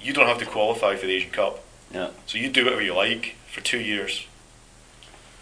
[0.00, 1.62] you don't have to qualify for the Asian Cup.
[1.92, 2.10] Yeah.
[2.26, 4.26] So you do whatever you like for two years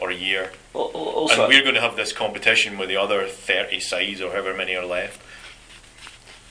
[0.01, 0.53] or a year.
[0.75, 4.21] Al- al- Also, and we're going to have this competition with the other 30 sides
[4.21, 5.21] or however many are left.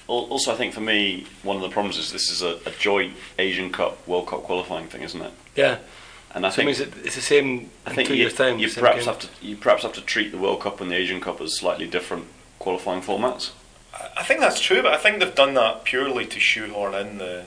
[0.07, 3.13] also, I think for me, one of the problems is this is a, a joint
[3.39, 5.31] Asian Cup, World Cup qualifying thing, isn't it?
[5.55, 5.77] Yeah.
[6.33, 8.59] And I So think it, it's the same I think two you, years' time.
[8.59, 9.05] you perhaps game.
[9.05, 11.57] have to you perhaps have to treat the World Cup and the Asian Cup as
[11.57, 12.25] slightly different
[12.59, 13.51] qualifying formats.
[13.93, 17.17] I- I think that's true, but I think they've done that purely to shoehorn in
[17.17, 17.45] the.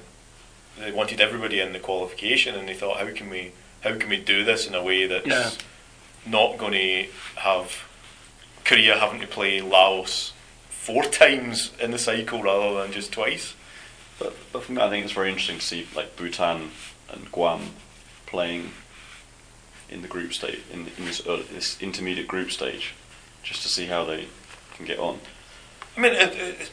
[0.78, 3.52] They wanted everybody in the qualification, and they thought, how can we,
[3.82, 5.50] how can we do this in a way that's Yeah.
[6.26, 7.06] not going to
[7.36, 7.84] have
[8.64, 10.32] Korea having to play Laos
[10.68, 13.54] four times in the cycle rather than just twice.
[14.18, 16.70] But, but for me, I think it's very interesting to see like Bhutan
[17.10, 17.70] and Guam
[18.26, 18.70] playing
[19.88, 22.94] in the group stage in, in this early, this intermediate group stage,
[23.42, 24.28] just to see how they
[24.76, 25.18] can get on.
[25.96, 26.70] I mean, it, it, it,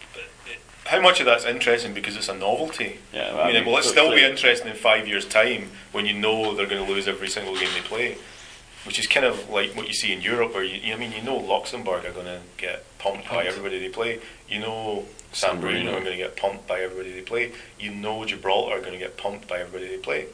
[0.88, 3.00] how much of that's interesting because it's a novelty?
[3.14, 6.56] Yeah, I mean, will it still be interesting in five years' time when you know
[6.56, 8.18] they're going to lose every single game they play?
[8.86, 11.22] Which is kind of like what you see in Europe, where you, I mean, you
[11.22, 14.22] know Luxembourg are going to get pumped by everybody they play.
[14.48, 15.92] You know San Marino.
[15.92, 17.52] are going to get pumped by everybody they play.
[17.80, 20.28] You know Gibraltar are going to get pumped by everybody they play,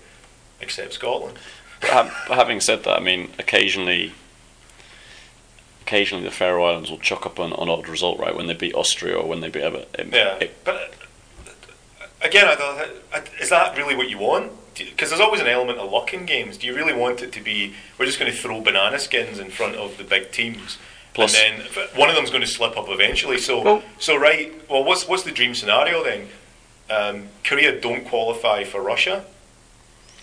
[0.61, 1.37] except Scotland.
[1.81, 4.13] But having said that, I mean, occasionally,
[5.93, 8.35] occasionally the Faroe Islands will chuck up an, an odd result, right?
[8.35, 12.55] When they beat Austria or when they beat it- Yeah, it- but uh, again, I
[12.55, 14.51] thought, uh, is that really what you want?
[14.75, 16.57] Because there's always an element of luck in games.
[16.57, 19.51] Do you really want it to be we're just going to throw banana skins in
[19.51, 20.79] front of the big teams,
[21.13, 23.37] Plus- and then one of them's going to slip up eventually?
[23.37, 24.51] So, Well- so right.
[24.67, 26.27] Well, what's what's the dream scenario then?
[26.89, 29.25] Um, Korea don't qualify for Russia,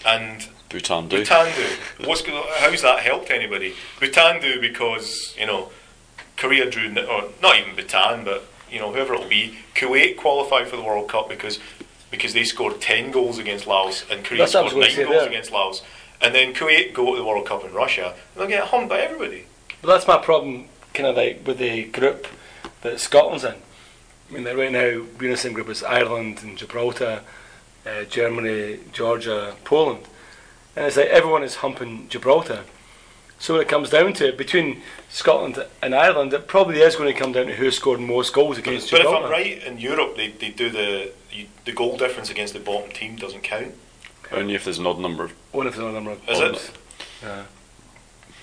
[0.04, 1.18] and Bhutan do.
[1.18, 2.06] Bhutan do.
[2.09, 3.74] What's go- how's that helped anybody?
[3.98, 5.70] Bhutan do because you know
[6.37, 9.59] Korea drew, or not even Bhutan, but you know whoever it'll be.
[9.74, 11.59] Kuwait qualified for the World Cup because
[12.11, 15.28] because they scored ten goals against Laos and Korea That's what scored nine goals there.
[15.28, 15.83] against Laos,
[16.20, 19.00] and then Kuwait go to the World Cup in Russia and they'll get hummed by
[19.00, 19.46] everybody.
[19.83, 22.26] But that's my problem, kind of like with the group
[22.83, 23.54] that Scotland's in.
[23.54, 27.22] I mean, like right now we're in the same group as Ireland and Gibraltar,
[27.85, 30.04] uh, Germany, Georgia, Poland,
[30.81, 32.64] and it's like everyone is humping Gibraltar.
[33.38, 37.12] So when it comes down to it, between Scotland and Ireland, it probably is going
[37.12, 39.11] to come down to who scored most goals against Gibraltar.
[39.11, 42.53] But if I'm right, in Europe they, they do the you, the goal difference against
[42.55, 43.75] the bottom team doesn't count.
[44.33, 45.33] Only if there's an odd number of.
[45.53, 46.69] One of the number of Is goals.
[46.69, 46.71] it?
[47.23, 47.45] Yeah.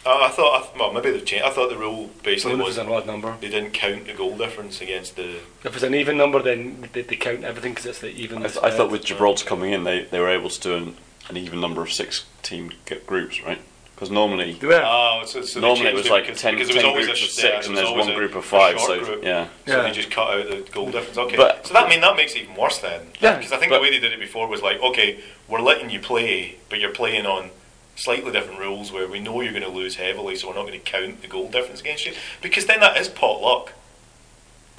[0.06, 1.44] Uh, I thought, I th- well, maybe they've changed.
[1.46, 3.36] I thought the rule basically One of was an odd number.
[3.42, 7.02] they didn't count the goal difference against the If it's an even number, then they,
[7.02, 8.38] they count everything because it's the even.
[8.40, 10.98] I, th- I thought with Gibraltar coming in, they, they were able to do an,
[11.30, 12.72] an even number of six team
[13.06, 13.60] groups, right?
[13.96, 14.76] Because normally, Do we?
[14.76, 17.22] Oh, so, so normally it was like because, 10, because 10 it was always groups
[17.22, 18.80] a, of six, it and there's one a- group of five.
[18.80, 19.24] So group.
[19.24, 19.82] yeah, So Yeah.
[19.82, 21.18] they just cut out the goal difference.
[21.18, 23.08] Okay, But- so that I mean that makes it even worse then.
[23.20, 25.62] Yeah, because I think but- the way they did it before was like, okay, we're
[25.62, 27.50] letting you play, but you're playing on
[27.96, 30.80] slightly different rules where we know you're going to lose heavily, so we're not going
[30.80, 32.14] to count the goal difference against you.
[32.44, 33.74] Because then that is pot luck.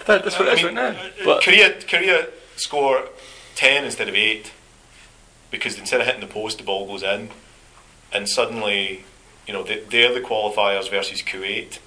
[0.07, 1.01] That- That's what it I is mean, right now.
[1.01, 3.09] uh, But- Korea, Korea score
[3.57, 4.53] ten instead of eight
[5.51, 7.31] because instead of hitting the post, the ball goes in,
[8.13, 9.05] and suddenly,
[9.47, 11.79] you know, they, they're the qualifiers versus Kuwait,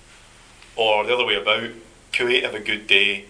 [0.76, 1.70] or the other way about.
[2.14, 3.26] Kuwait have a good day.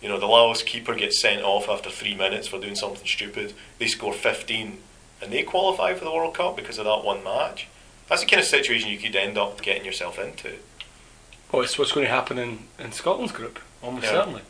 [0.00, 3.54] You know, the Laos keeper gets sent off after three minutes for doing something stupid.
[3.78, 4.78] They score fifteen,
[5.22, 7.68] and they qualify for the World Cup because of that one match.
[8.08, 10.52] That's the kind of situation you could end up getting yourself into.
[11.52, 14.10] Well, it's what's going to happen in, in Scotland's group, almost Yeah.
[14.12, 14.42] certainly.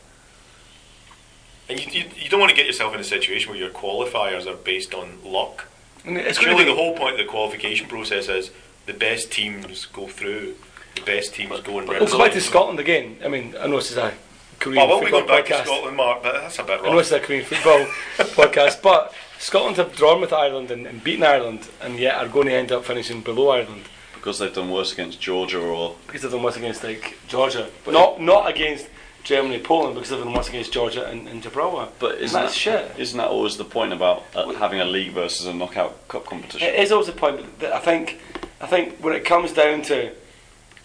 [1.67, 4.45] And you, you, you don't want to get yourself in a situation where your qualifiers
[4.45, 5.67] are based on luck.
[6.05, 8.51] And it's going Surely the whole point of the qualification process is
[8.85, 10.55] the best teams go through,
[10.95, 12.41] the best teams go and We'll go back to.
[12.41, 13.17] Scotland again.
[13.23, 14.13] I mean, I know this is a
[14.59, 15.65] Korean Oh, well, we football go back to podcast.
[15.65, 17.01] Scotland, Mark, but that's a bit I know rough.
[17.01, 17.85] it's a Korean football
[18.17, 22.47] podcast, but Scotland have drawn with Ireland and, and beaten Ireland, and yet are going
[22.47, 26.31] to end up finishing below Ireland because they've done worse against Georgia or because they've
[26.31, 28.87] done worse against like Georgia, not not against
[29.25, 31.91] Germany, Poland, because they've done worse against Georgia and, and Gibraltar.
[31.99, 32.91] But isn't that's that, shit.
[32.99, 36.67] Isn't that always the point about uh, having a league versus a knockout cup competition?
[36.67, 38.21] It is always the point, but th- I think
[38.61, 40.11] I think when it comes down to,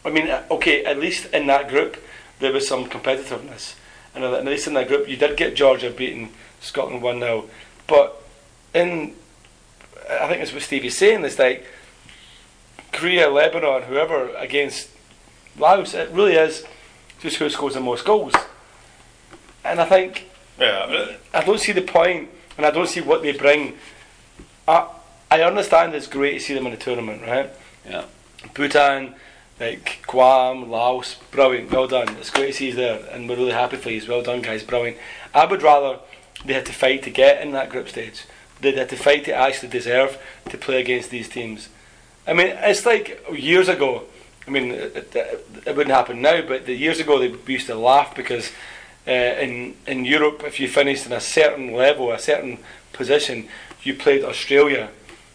[0.07, 2.03] I mean, uh, okay, at least in that group
[2.41, 3.75] there was some competitiveness,
[4.15, 7.49] and at least in that group you did get Georgia beating Scotland one 0
[7.87, 8.23] but
[8.75, 9.15] in
[10.09, 11.25] I think it's what Stevie's saying.
[11.25, 11.67] It's like
[12.91, 14.89] Korea, Lebanon, whoever against
[15.59, 15.93] Laos.
[15.95, 16.65] It really is
[17.21, 18.35] just who scores the most goals,
[19.65, 20.29] and I think
[20.59, 23.75] Yeah, I don't see the point, and I don't see what they bring.
[24.67, 24.87] I
[25.31, 27.51] I understand it's great to see them in the tournament, right?
[27.89, 28.05] Yeah.
[28.55, 29.15] Bhutan,
[29.61, 32.09] like Guam, Laos, brilliant, well done.
[32.17, 34.03] It's great to see you there, and we're really happy for you.
[34.09, 34.97] Well done, guys, brilliant.
[35.35, 36.01] I would rather
[36.45, 38.25] they had to fight to get in that group stage.
[38.61, 41.69] They had to fight to actually deserve to play against these teams.
[42.27, 44.05] I mean, it's like years ago.
[44.51, 47.77] I mean, it, it, it wouldn't happen now, but the years ago they used to
[47.77, 48.51] laugh because
[49.07, 52.59] uh, in in Europe, if you finished in a certain level, a certain
[52.93, 53.49] position,
[53.85, 54.91] you played Australia,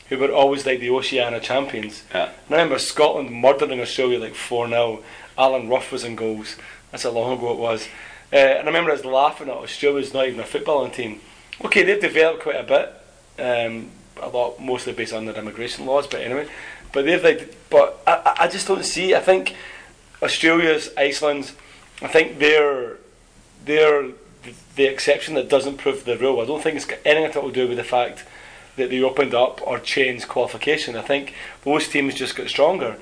[0.09, 2.03] who were always like the Oceania champions.
[2.13, 2.25] Yeah.
[2.25, 5.01] And I remember Scotland murdering Australia like 4 0.
[5.37, 6.57] Alan Rough was in goals.
[6.91, 7.87] That's how long ago it was.
[8.33, 11.21] Uh, and I remember us laughing at Australia's not even a footballing team.
[11.63, 12.91] Okay, they've developed quite a bit.
[13.39, 16.47] Um, a lot, mostly based on their immigration laws, but anyway.
[16.95, 19.13] But they've like, but I, I- I just don't see.
[19.13, 19.53] I think
[20.23, 21.53] Australia's, Iceland's,
[22.01, 22.97] I think they're
[23.65, 24.07] they're
[24.75, 26.39] the exception that doesn't prove the rule.
[26.39, 28.23] I don't think it's got anything at all to do with the fact
[28.77, 30.95] that they opened up or changed qualification.
[30.95, 32.97] I think those teams just got stronger.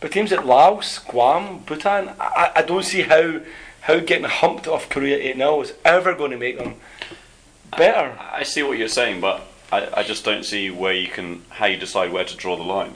[0.00, 3.40] But teams like Laos, Guam, Bhutan, I, I don't see how
[3.82, 6.74] how getting humped off Korea 8 0 is ever going to make them
[7.76, 8.18] better.
[8.20, 11.66] I see what you're saying, but I, I just don't see where you can how
[11.66, 12.94] you decide where to draw the line.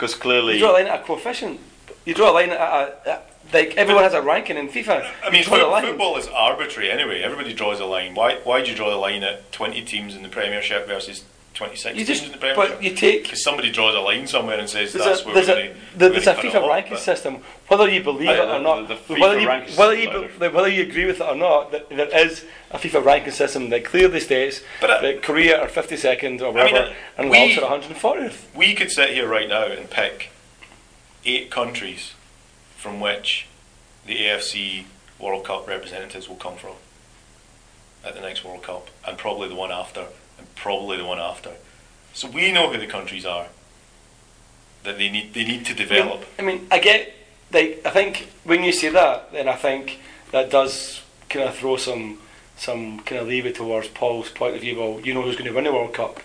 [0.00, 1.60] Because clearly, You draw a line at a coefficient.
[2.06, 5.06] You draw a line at a, at, like everyone has a ranking in FIFA.
[5.22, 7.20] I mean, you foot- football is arbitrary anyway.
[7.20, 8.14] Everybody draws a line.
[8.14, 8.36] Why?
[8.44, 11.98] Why do you draw the line at twenty teams in the Premiership versus twenty six
[11.98, 12.76] You teams just, in the Premiership?
[12.76, 15.48] but you take Because somebody draws a line somewhere and says that's a, where there's
[15.48, 15.98] we're a, going to.
[15.98, 17.34] there's a FIFA ranking system.
[17.68, 20.10] Whether you believe Oh, it yeah, or not, the- the FIFA whether you whether you
[20.38, 23.70] be- whether you agree with it or not, that there is a FIFA ranking system
[23.70, 27.30] that clearly states But, uh, that Korea are 52nd or I mean, whatever, uh, and
[27.30, 28.54] Laos are 140th.
[28.54, 30.30] We could sit here right now and pick
[31.24, 32.14] eight countries
[32.76, 33.46] from which
[34.06, 34.84] the AFC
[35.18, 36.76] World Cup representatives will come from
[38.04, 40.06] at the next World Cup, and probably the one after,
[40.38, 41.52] and probably the one after.
[42.14, 43.48] So we know who the countries are
[44.84, 46.24] that they need they need to develop.
[46.38, 47.12] I mean, I get,
[47.52, 49.98] like, I think when you say that, then I think
[50.32, 52.18] that does kind of throw some
[52.60, 54.78] some kind of leeway towards Paul's point of view.
[54.78, 56.20] Well, you know who's going to win the World Cup,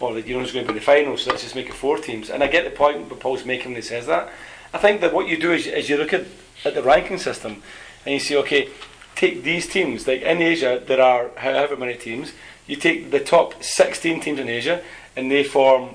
[0.00, 1.74] or you know who's going to be in the final, so let's just make it
[1.74, 2.30] four teams.
[2.30, 4.28] And I get the point that Paul's making when he says that.
[4.74, 6.24] I think that what you do is, is you look at,
[6.64, 7.62] at the ranking system,
[8.04, 8.68] and you say, okay,
[9.14, 10.06] take these teams.
[10.06, 12.32] Like in Asia, there are however many teams.
[12.66, 14.82] You take the top 16 teams in Asia,
[15.16, 15.94] and they form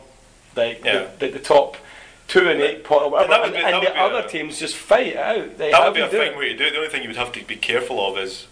[0.56, 1.08] like Yeah.
[1.20, 1.76] the, the, the top
[2.28, 5.08] two and eight pot or whatever, and, be- and the other a- teams just fight
[5.08, 5.58] it out.
[5.58, 6.72] They That would be a fine way to do it.
[6.72, 8.48] The only thing you would have to be careful of is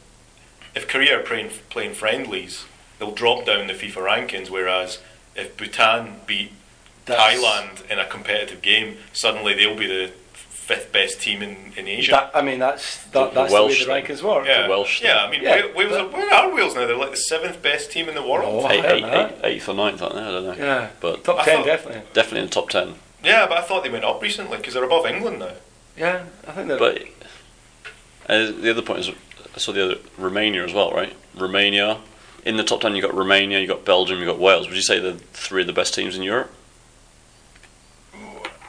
[0.75, 2.65] if Korea are playing, playing friendlies,
[2.99, 4.99] they'll drop down the FIFA rankings, whereas
[5.35, 6.51] if Bhutan beat
[7.05, 11.87] That's- Thailand in a competitive game, suddenly they'll be the fifth best team in, in
[11.87, 12.11] Asia.
[12.11, 14.45] That, I mean, that's that, The that's Welsh the way the rankings work.
[14.45, 15.25] yeah, Welsh yeah.
[15.25, 16.85] I mean, Yeah, Wa- Wales, but- are, where are Wales now?
[16.85, 18.45] They're like the seventh best team in the world.
[18.65, 19.25] Oh, eight, I eight, don't know.
[19.27, 20.21] eight, eighth or ninth, aren't they?
[20.21, 20.53] I don't know.
[20.53, 22.01] Yeah, But top I ten thought- definitely.
[22.13, 22.95] definitely in the top ten.
[23.23, 25.51] Yeah, but I thought they went up recently because they're above England now.
[25.97, 26.79] Yeah, I think that.
[26.79, 27.01] But
[28.29, 29.11] uh, the other point is,
[29.55, 31.13] I saw the other Romania as well, right?
[31.35, 31.99] Romania
[32.45, 32.95] in the top ten.
[32.95, 34.67] You got Romania, you got Belgium, you got Wales.
[34.67, 36.51] Would you say they're three of the best teams in Europe?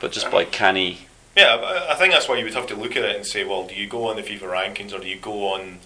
[0.01, 1.07] But just by canny,
[1.37, 3.43] Yeah, I- I think that's why you would have to look at it and say,
[3.43, 5.79] well, do you go on the FIFA rankings or do you go on?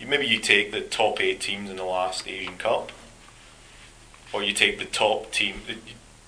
[0.00, 2.92] You, maybe you take the top eight teams in the last Asian Cup,
[4.32, 5.76] or you take the top team, the,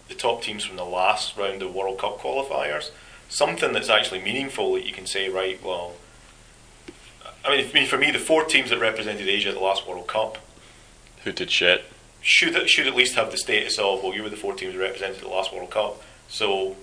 [0.09, 2.91] the top teams from the last round of World Cup qualifiers.
[3.31, 5.63] Something that's actually meaningful that you can say, right?
[5.63, 5.95] Well,
[7.49, 10.39] I mean, for me, the four teams that represented Asia at the last World Cup
[11.25, 11.85] who did shit?
[12.21, 14.81] should should at least have the status of well, you were the four teams that
[14.81, 16.77] represented the last World Cup, so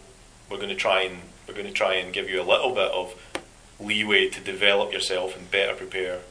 [0.49, 2.91] we're going to try and we're going to try and give you a little bit
[2.91, 3.16] of
[3.80, 6.22] leeway to develop yourself and better prepare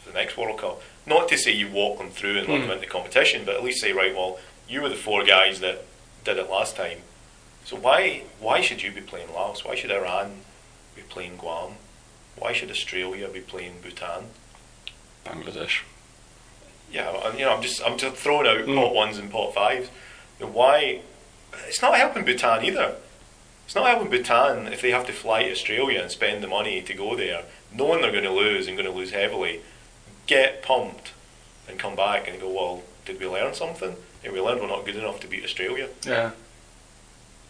[0.00, 0.80] for the next World Cup.
[1.06, 2.72] Not to say you walk them through and let them hmm.
[2.72, 5.84] into competition, but at least say right, well, you were the four guys that
[6.24, 6.98] did it last time,
[7.64, 9.64] so why why should you be playing Laos?
[9.64, 10.40] Why should Iran
[10.94, 11.74] be playing Guam?
[12.36, 14.24] Why should Australia be playing Bhutan?
[15.24, 15.82] Bangladesh.
[16.90, 18.74] Yeah, and, you know, I'm just I'm just throwing out hmm.
[18.74, 19.88] pot ones and pot fives.
[20.38, 21.00] You know, why?
[21.66, 22.96] It's not helping Bhutan either.
[23.64, 26.82] It's not helping Bhutan if they have to fly to Australia and spend the money
[26.82, 29.60] to go there, knowing they're going to lose and going to lose heavily.
[30.26, 31.12] Get pumped
[31.68, 32.50] and come back and go.
[32.50, 33.96] Well, did we learn something?
[34.22, 35.88] Yeah, we learned we're not good enough to beat Australia.
[36.04, 36.32] yeah.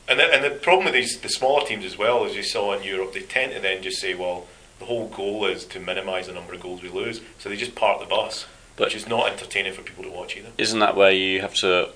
[0.07, 2.75] And the, and the problem with these the smaller teams as well, as you saw
[2.75, 4.47] in Europe, they tend to then just say, well,
[4.85, 7.75] the whole goal is to minimise the number of goals we lose, so they just
[7.75, 10.51] park the bus, But- which is not entertaining for people to watch either.
[10.59, 11.89] Isn't that where you have to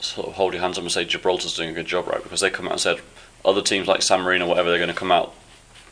[0.00, 2.22] sort of hold your hands up and say Gibraltar's doing a good job, right?
[2.22, 3.00] Because they come out and said
[3.44, 5.34] other teams like San Marino, whatever, they're going to come out,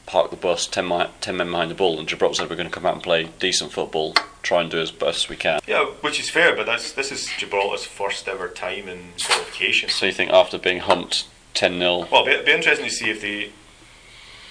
[0.07, 2.68] park the bus, 10, mi- 10 men behind the ball, and Gibraltar said we're going
[2.68, 5.61] to come out and play decent football, try and do as best as we can.
[5.66, 9.88] Yeah, which is fair, but that's this is Gibraltar's first ever time in qualification.
[9.88, 11.24] So you think after being humped
[11.55, 13.50] 10 0, Well, it'd be, it'd be interesting to see if they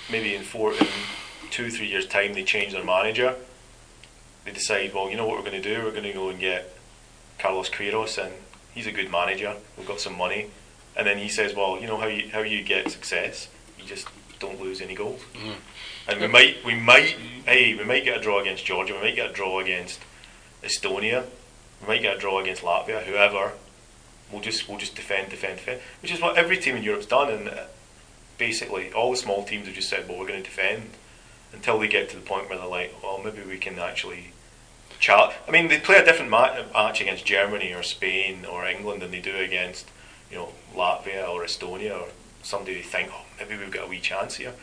[0.10, 0.88] maybe in four, in
[1.54, 3.36] two, three years' time, they change their manager.
[4.44, 5.84] They decide, well, you know what we're going to do?
[5.84, 6.76] We're going to go and get
[7.38, 8.34] Carlos Queiroz, and
[8.74, 9.56] he's a good manager.
[9.78, 10.48] We've got some money,
[10.98, 13.50] and then he says, well, you know how you how you get success?
[13.80, 14.08] You just
[14.40, 15.22] don't lose any goals.
[16.08, 18.94] And we might we might hey we might get a draw against Georgia.
[18.96, 20.02] We might get a draw against
[20.64, 21.26] Estonia.
[21.82, 23.04] We might get a draw against Latvia.
[23.04, 23.54] Whoever.
[24.32, 27.30] We'll just we'll just defend, defend, defend, which is what every team in Europe's done.
[27.32, 27.66] And uh,
[28.40, 30.90] basically, all the small teams have just said, "Well, we're going to defend,"
[31.54, 34.32] until they get to the point where they're like, "Well, maybe we can actually."
[35.00, 39.12] Chal- I mean, they play a different match against Germany or Spain or England than
[39.12, 39.88] they do against,
[40.32, 42.10] you know, Latvia or Estonia or
[42.42, 44.54] somebody they think, "Oh, maybe we've got a wee chance here."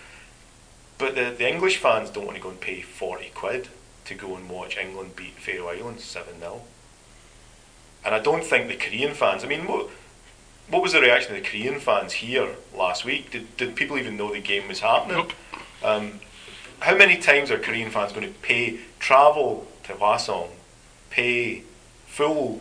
[0.98, 3.68] But the the English fans don't want to go and pay forty quid
[4.06, 6.62] to go and watch England beat Faroe Islands seven 0
[8.04, 9.44] and I don't think the Korean fans.
[9.44, 9.88] I mean, what
[10.68, 13.30] what was the reaction of the Korean fans here last week?
[13.30, 15.18] Did did people even know the game was happening?
[15.18, 15.32] Nope.
[15.82, 16.20] Um,
[16.80, 20.48] how many times are Korean fans going to pay travel to Hwaseong,
[21.10, 21.62] pay
[22.06, 22.60] full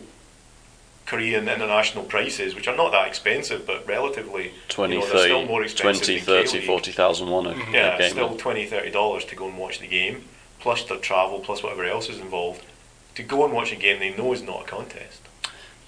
[1.06, 5.44] Korean international prices, which are not that expensive, but relatively 20, you know, they're still
[5.44, 6.66] more 30, expensive 20 30, K-League.
[6.66, 8.10] 40,000 won a, a Yeah, game.
[8.10, 10.24] still 20 30 dollars to go and watch the game,
[10.60, 12.64] plus their travel, plus whatever else is involved.
[13.16, 15.22] To go and watch a game they know is not a contest.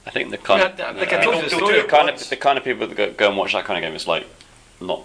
[0.04, 2.36] I think the kind of, like I uh, told you the the kind of the
[2.36, 4.26] kind of people that go, go and watch that kind of game is like
[4.80, 5.02] not.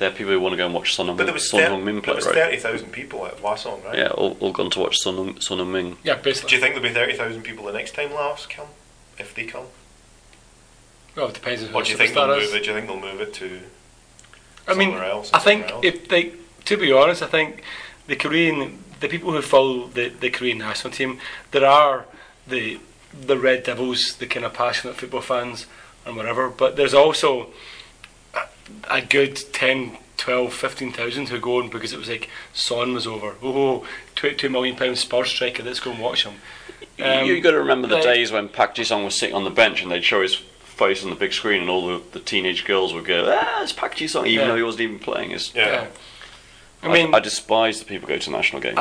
[0.00, 2.00] They're people who want to go and watch Son But there was, Son thir- Heung-min
[2.00, 2.34] there was right?
[2.34, 3.98] 30,000 people at Hwaseong, right?
[3.98, 5.98] Yeah, all, all gone to watch Sun Heung- Son Heung-min.
[6.02, 8.68] Yeah, Do you think there'll be 30,000 people the next time Laos come?
[9.18, 9.66] If they come?
[11.14, 12.54] Well, it depends on who Or do the you think they'll move is.
[12.54, 12.62] it?
[12.64, 13.60] Do you think they'll move it to
[14.66, 15.30] I mean, somewhere else?
[15.34, 15.84] I think else?
[15.84, 16.32] if they,
[16.64, 17.62] to be honest, I think
[18.06, 21.18] the Korean, the people who follow the, the Korean national team,
[21.50, 22.06] there are
[22.46, 22.80] the
[23.26, 25.66] the Red Devils, the kind of passionate football fans
[26.06, 27.48] and whatever, but there's also
[28.90, 33.06] a, a good 10, 12, 15,000 who go on because it was like Son was
[33.06, 33.34] over.
[33.42, 36.34] Oh, 22 million pound Spurs striker, let's go and watch him.
[37.02, 39.50] Um, you got to remember the like- days when Park Ji-sung was sitting on the
[39.50, 42.64] bench and they'd show his face on the big screen and all the, the teenage
[42.64, 44.50] girls would go, ah, it's Park Ji-sung, even Yeah.
[44.52, 45.30] though he wasn't even playing.
[45.30, 45.66] It's, yeah.
[45.66, 45.86] yeah.
[46.82, 48.78] I mean, I, despise the people who go to national games.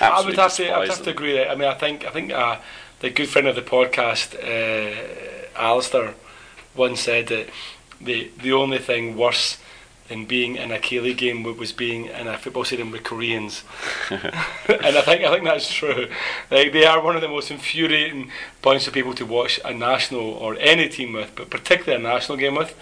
[0.00, 1.42] I, I would have to, I would despise have to agree.
[1.42, 2.58] I mean, I think, I think uh,
[3.00, 6.14] the good friend of the podcast, uh, Alistair,
[6.74, 7.48] once said that
[8.00, 9.58] the the only thing worse
[10.08, 13.62] than being in a K League game was being in a football stadium with Koreans,
[14.10, 16.08] and I think I think that's true.
[16.50, 18.30] Like they are one of the most infuriating
[18.62, 22.38] bunch of people to watch a national or any team with, but particularly a national
[22.38, 22.74] game with,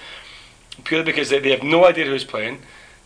[0.84, 2.60] purely because they, they have no idea who's playing.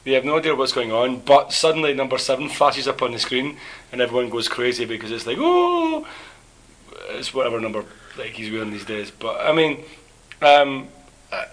[0.05, 3.19] They have no idea what's going on, but suddenly number seven flashes up on the
[3.19, 3.59] screen,
[3.93, 6.07] and everyone goes crazy because it's like, oh,
[7.11, 7.85] it's whatever number
[8.19, 9.11] like he's wearing these days.
[9.11, 9.85] But I mean,
[10.41, 10.89] um,
[11.33, 11.45] I,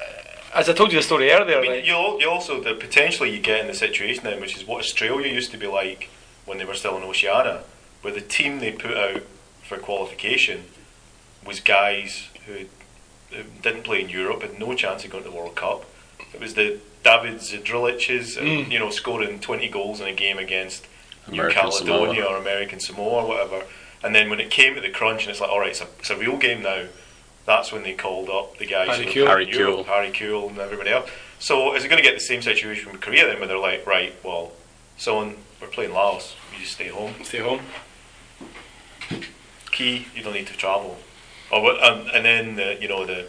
[0.54, 3.30] as I told you the story earlier, I mean, like, you you also the potentially
[3.34, 6.10] you get in the situation then, which is what Australia used to be like
[6.46, 7.64] when they were still in Oceania,
[8.02, 9.24] where the team they put out
[9.64, 10.64] for qualification
[11.46, 12.66] was guys who,
[13.36, 15.86] who didn't play in Europe, had no chance of going to the World Cup.
[16.34, 18.72] It was the David Zdriliches, Mm.
[18.72, 20.88] you know, scoring twenty goals in a game against
[21.30, 22.34] New Caledonia Samoa.
[22.36, 23.64] or American Samoa or whatever.
[24.04, 25.88] And then when it came to the crunch, and it's like, all right, it's a,
[26.00, 26.84] it's a real game now.
[27.48, 29.28] That's when they called up the guys Harry Kewell.
[29.28, 29.86] Harry in Europe, Kewell.
[29.86, 31.10] Harry Kewell, and everybody else.
[31.40, 33.88] So is it going to get the same situation with Korea then, where they're like,
[33.88, 34.52] right, well,
[34.98, 37.14] someone we're playing Laos, you just stay home.
[37.24, 37.62] stay home.
[39.72, 40.98] Key, you don't need to travel.
[41.50, 41.82] Or what?
[41.82, 43.28] Um, and then the, you know the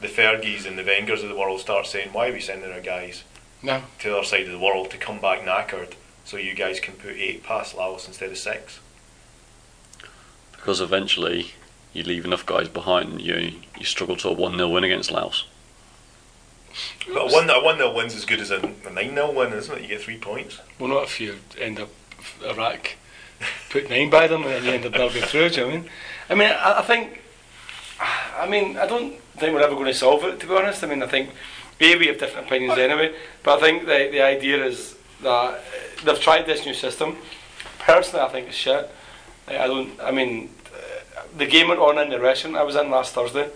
[0.00, 2.80] the Fergies and the Wengers of the world start saying, why are we sending our
[2.80, 3.22] guys
[3.62, 3.82] No.
[4.00, 5.92] to the other side of the world to come back knackered,
[6.24, 8.80] so you guys can put eight past Laos instead of six?
[10.50, 11.52] Because eventually
[11.92, 15.10] you leave enough guys behind and you, you struggle to a 1 0 win against
[15.10, 15.46] Laos.
[17.06, 19.52] But a one a one nil win's as good as a, a nine 0 win,
[19.52, 19.82] isn't it?
[19.82, 20.60] You get three points.
[20.78, 21.90] Well, not if you end up
[22.42, 22.96] Iraq
[23.70, 25.50] put nine by them and then you end up not going through.
[25.50, 25.90] Do you know I mean?
[26.30, 27.20] I mean, I, I think.
[28.38, 30.40] I mean, I don't think we're ever going to solve it.
[30.40, 31.30] To be honest, I mean, I think
[31.80, 35.60] A we have different opinions anyway, but I think the the idea is that
[36.04, 37.16] they've tried this new system.
[37.78, 38.90] Personally, I think it's shit.
[39.46, 40.00] I I don't.
[40.00, 40.50] I mean,
[41.36, 43.50] the game went on in the restaurant I was in last Thursday.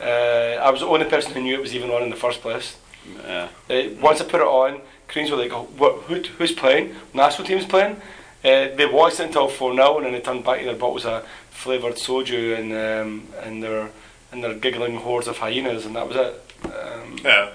[0.00, 2.40] Uh, I was the only person who knew it was even on in the first
[2.40, 2.76] place.
[3.24, 3.48] Yeah.
[3.68, 6.94] Uh, once I put it on, Koreans were like, what, who, who's playing?
[7.12, 7.96] National team's playing.
[8.42, 11.04] Uh, they watched it until 4 0 and then they turned back to their bottles
[11.04, 13.90] of flavoured soju and, um, and, their,
[14.32, 16.42] and their giggling hordes of hyenas, and that was it.
[16.64, 17.50] Um, Yeah.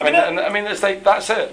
[0.00, 1.52] I mean, and, I mean, it's like, that's it.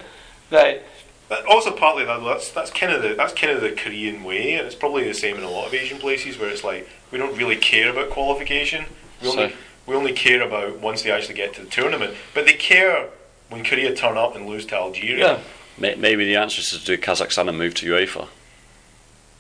[0.52, 0.84] Like,
[1.28, 4.54] But also partly that that's that's kind of the that's kind of the Korean way,
[4.54, 7.20] and it's probably the same in a lot of Asian places where it's like we
[7.20, 8.84] don't really care about qualification.
[9.22, 9.56] We only So-
[9.86, 12.14] we only care about once they actually get to the tournament.
[12.34, 13.08] But they care
[13.48, 15.40] when Korea turn up and lose to Algeria.
[15.78, 15.96] yeah.
[15.96, 18.28] Maybe the answer is to do Kazakhstan and move to UEFA.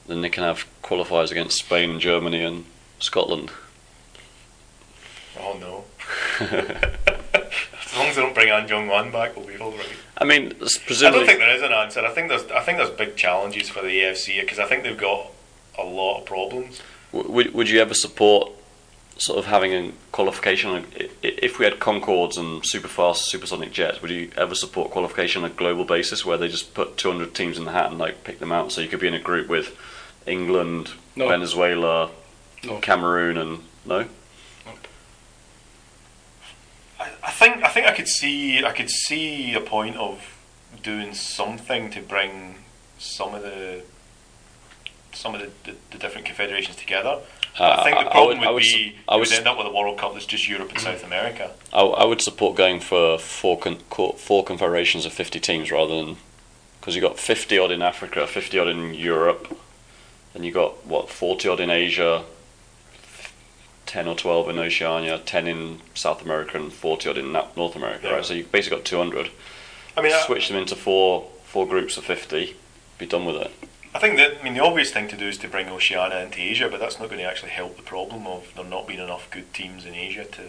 [0.07, 2.65] Then they can have qualifiers against Spain and Germany and
[2.99, 3.51] Scotland.
[5.37, 5.83] Oh no.
[6.39, 9.97] as long as they don't bring Ahn Jung-hwan back, we'll be all right.
[10.17, 12.05] I mean, I don't think there is an answer.
[12.05, 14.97] I think there's I think there's big challenges for the AFC because I think they've
[14.97, 15.31] got
[15.77, 16.81] a lot of problems.
[17.15, 18.51] W- Would, would you ever support
[19.17, 20.69] sort of having a qualification?
[20.71, 24.53] on- i- i- If we had Concordes and super fast supersonic jets, would you ever
[24.55, 27.87] support qualification on a global basis where they just put 200 teams in the hat
[27.89, 28.71] and like pick them out?
[28.71, 29.75] So you could be in a group with
[30.27, 31.29] England, No.
[31.29, 32.09] Venezuela,
[32.63, 32.77] No.
[32.79, 34.05] Cameroon, and no.
[36.99, 40.19] I, I think I think I could see I could see a point of
[40.81, 42.55] doing something to bring
[42.97, 43.83] some of the
[45.15, 47.19] some of the, the, the different confederations together.
[47.59, 49.47] I think the Uh, I problem would- I would, would be I would would end
[49.47, 51.51] up with a World Cup that's just Europe and South America.
[51.71, 55.95] I, I would support going for four con- co- four confederations of 50 teams rather
[55.95, 56.17] than
[56.79, 59.57] because you got 50 odd in Africa, 50 odd in Europe,
[60.35, 62.23] and you got what 40 odd in Asia,
[63.85, 68.07] 10 or 12 in Oceania, 10 in South America, and 40 odd in North America.
[68.07, 68.13] Yeah.
[68.15, 69.29] Right, so you basically got 200.
[69.97, 72.55] I mean, I, Switch them into four four groups of 50.
[72.97, 73.51] Be done with it.
[73.95, 76.41] I think that I mean the obvious thing to do is to bring Oceania into
[76.41, 79.29] Asia, but that's not going to actually help the problem of there not being enough
[79.31, 80.41] good teams in Asia to,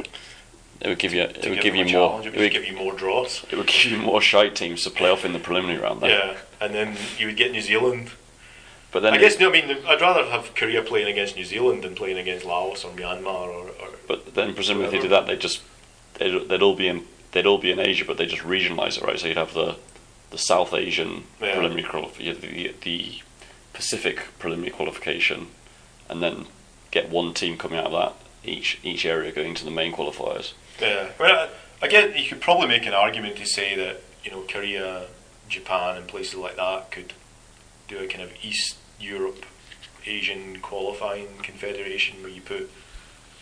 [0.81, 2.21] It would give you it would give, you more.
[2.21, 3.45] It it would would, give you more draws.
[3.49, 6.01] it would give you more shite teams to play off in the preliminary round.
[6.01, 6.11] Then.
[6.11, 8.11] Yeah, and then you would get New Zealand.
[8.91, 11.85] But then I guess no, I mean I'd rather have Korea playing against New Zealand
[11.85, 15.03] than playing against Laos or Myanmar or, or But then presumably if they Whatever.
[15.03, 15.63] did that, they just
[16.15, 19.05] they'd, they'd all be in they'd all be in Asia, but they just regionalise it,
[19.05, 19.21] right?
[19.21, 19.77] So you'd have the
[20.31, 21.55] the South Asian Yeah.
[21.55, 23.23] preliminary qualification, the, the
[23.77, 25.49] Pacific preliminary qualification,
[26.09, 26.47] and then
[26.91, 30.55] get one team coming out of that each each area going to the main qualifiers.
[30.81, 31.51] Yeah, well,
[31.83, 35.09] I, get you could probably make an argument to say that you know Korea,
[35.49, 37.13] Japan, and places like that could
[37.87, 39.45] do a kind of East Europe,
[40.07, 42.71] Asian qualifying confederation where you put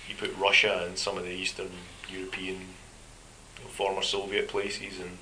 [0.08, 1.70] you put Russia and some of the Eastern
[2.08, 5.18] European, you know, former Soviet places and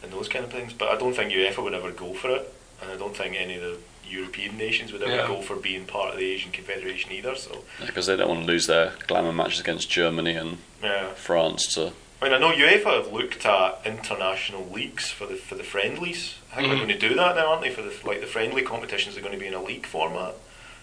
[0.00, 0.72] and those kind of things.
[0.72, 3.56] But I don't think UEFA would ever go for it, and I don't think any
[3.56, 3.78] of the
[4.10, 5.26] European nations would ever Yeah.
[5.26, 7.34] go for being part of the Asian Confederation either.
[7.36, 11.12] So Because they don't want to lose their glamour matches against Germany and yeah.
[11.14, 11.92] France to.
[12.20, 16.34] I mean, I know UEFA have looked at international leagues for the for the friendlies.
[16.52, 16.70] I think Mhm.
[16.70, 17.70] they're going to do that now, aren't they?
[17.70, 20.34] For the like the friendly competitions are going to be in a league format.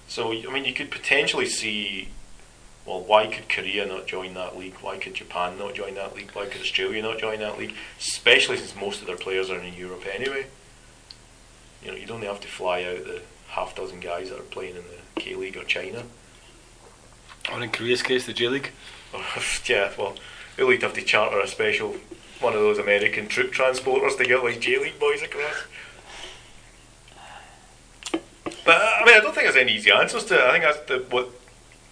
[0.07, 2.09] So I mean, you could potentially see.
[2.85, 4.75] Well, why could Korea not join that league?
[4.79, 6.29] Why could Japan not join that league?
[6.33, 7.73] Why could Australia not join that league?
[7.99, 10.45] Especially since most of their players are in Europe anyway.
[11.85, 14.75] You know, you don't have to fly out the half dozen guys that are playing
[14.75, 16.03] in the K League or China.
[17.53, 18.71] Or in Korea's case, the J League.
[19.65, 20.15] Yeah, well,
[20.57, 21.95] they'll have to charter a special
[22.41, 25.63] one of those American troop transporters to get like J League boys across.
[28.65, 30.41] But I mean, I don't think there's any easy answers to it.
[30.41, 31.29] I think that's the, what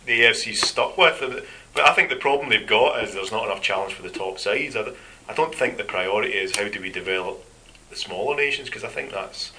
[0.06, 1.48] the AFC's stuck with.
[1.74, 4.40] But I think the problem they've got is there's not enough challenge for the top
[4.40, 4.76] sides.
[4.76, 4.92] I,
[5.30, 7.46] I don't think the priority is how do we develop
[7.90, 9.52] the smaller nations because I think that's.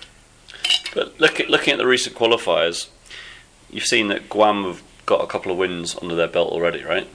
[0.94, 2.88] But look at, looking at the recent qualifiers,
[3.70, 7.08] you've seen that Guam have got a couple of wins under their belt already, right?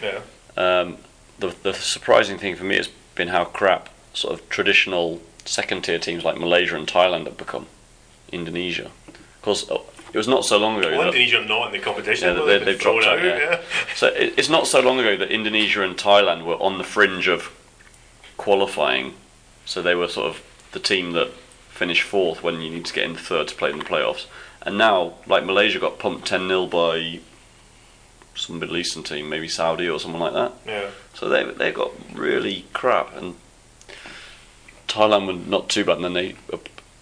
[0.00, 0.20] Yeah.
[0.56, 0.98] Um,
[1.38, 5.98] the the surprising thing for me has been how crap sort of traditional second tier
[5.98, 7.66] teams like Malaysia and Thailand have become.
[8.32, 8.90] Indonesia,
[9.40, 10.90] because it was not so long ago.
[10.90, 12.34] Well, that, Indonesia are not in the competition.
[12.34, 13.22] Yeah, they, they've dropped out.
[13.22, 13.38] Yeah.
[13.38, 13.60] yeah.
[13.94, 17.28] So it, it's not so long ago that Indonesia and Thailand were on the fringe
[17.28, 17.52] of
[18.38, 19.14] qualifying.
[19.66, 21.30] So they were sort of the team that
[21.82, 24.26] finished fourth when you need to get into third to play in the playoffs.
[24.64, 27.18] And now, like Malaysia got pumped 10 0 by
[28.36, 30.52] some Middle Eastern team, maybe Saudi or someone like that.
[30.64, 30.90] Yeah.
[31.12, 33.34] So they they got really crap, and
[34.86, 35.96] Thailand were not too bad.
[35.96, 36.36] And then they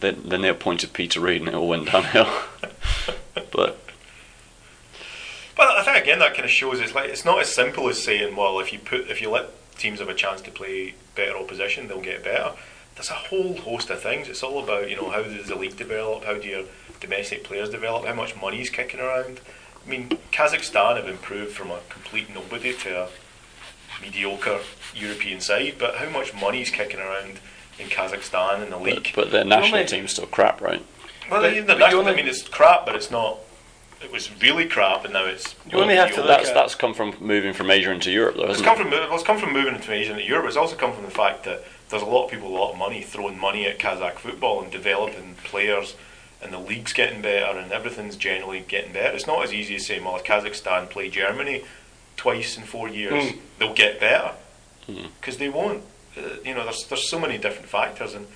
[0.00, 2.30] then, then they appointed Peter Reid, and it all went downhill.
[3.34, 3.78] but
[5.56, 8.02] but I think again that kind of shows it's like it's not as simple as
[8.02, 11.36] saying, well, if you put if you let teams have a chance to play better
[11.36, 12.54] opposition, they'll get better.
[13.00, 14.28] There's a whole host of things.
[14.28, 16.64] It's all about you know how does the league develop, how do your
[17.00, 19.40] domestic players develop, how much money is kicking around.
[19.82, 23.08] I mean, Kazakhstan have improved from a complete nobody to a
[24.02, 24.58] mediocre
[24.94, 27.40] European side, but how much money is kicking around
[27.78, 29.12] in Kazakhstan in the league?
[29.14, 30.84] But, but their national team's still crap, right?
[31.30, 33.38] Well, But- the but national, you only- I mean, it's crap, but it's not.
[34.02, 35.54] It was really crap, and now it's.
[35.72, 38.60] You only have to That's that's come from moving from Asia into Europe, though, It's
[38.60, 38.90] hasn't come it?
[38.90, 40.44] from well, it's come from moving into Asia into Europe.
[40.48, 42.72] It's also come from the fact that there's a lot of people, with a lot
[42.72, 45.94] of money, throwing money at Kazakh football and developing players,
[46.42, 49.14] and the league's getting better, and everything's generally getting better.
[49.14, 51.64] It's not as easy as saying, well, if Kazakhstan play Germany
[52.16, 53.38] twice in four years, Mm.
[53.58, 54.32] they'll get better
[54.88, 55.08] Mm.
[55.20, 55.82] because they won't.
[56.16, 58.26] Uh, you know, there's there's so many different factors, and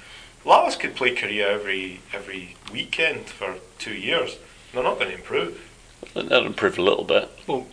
[0.45, 4.37] Laos could play Korea every every weekend for two years.
[4.73, 5.61] They're not going to improve.
[6.15, 7.31] They'll improve a little bit.
[7.47, 7.67] Well,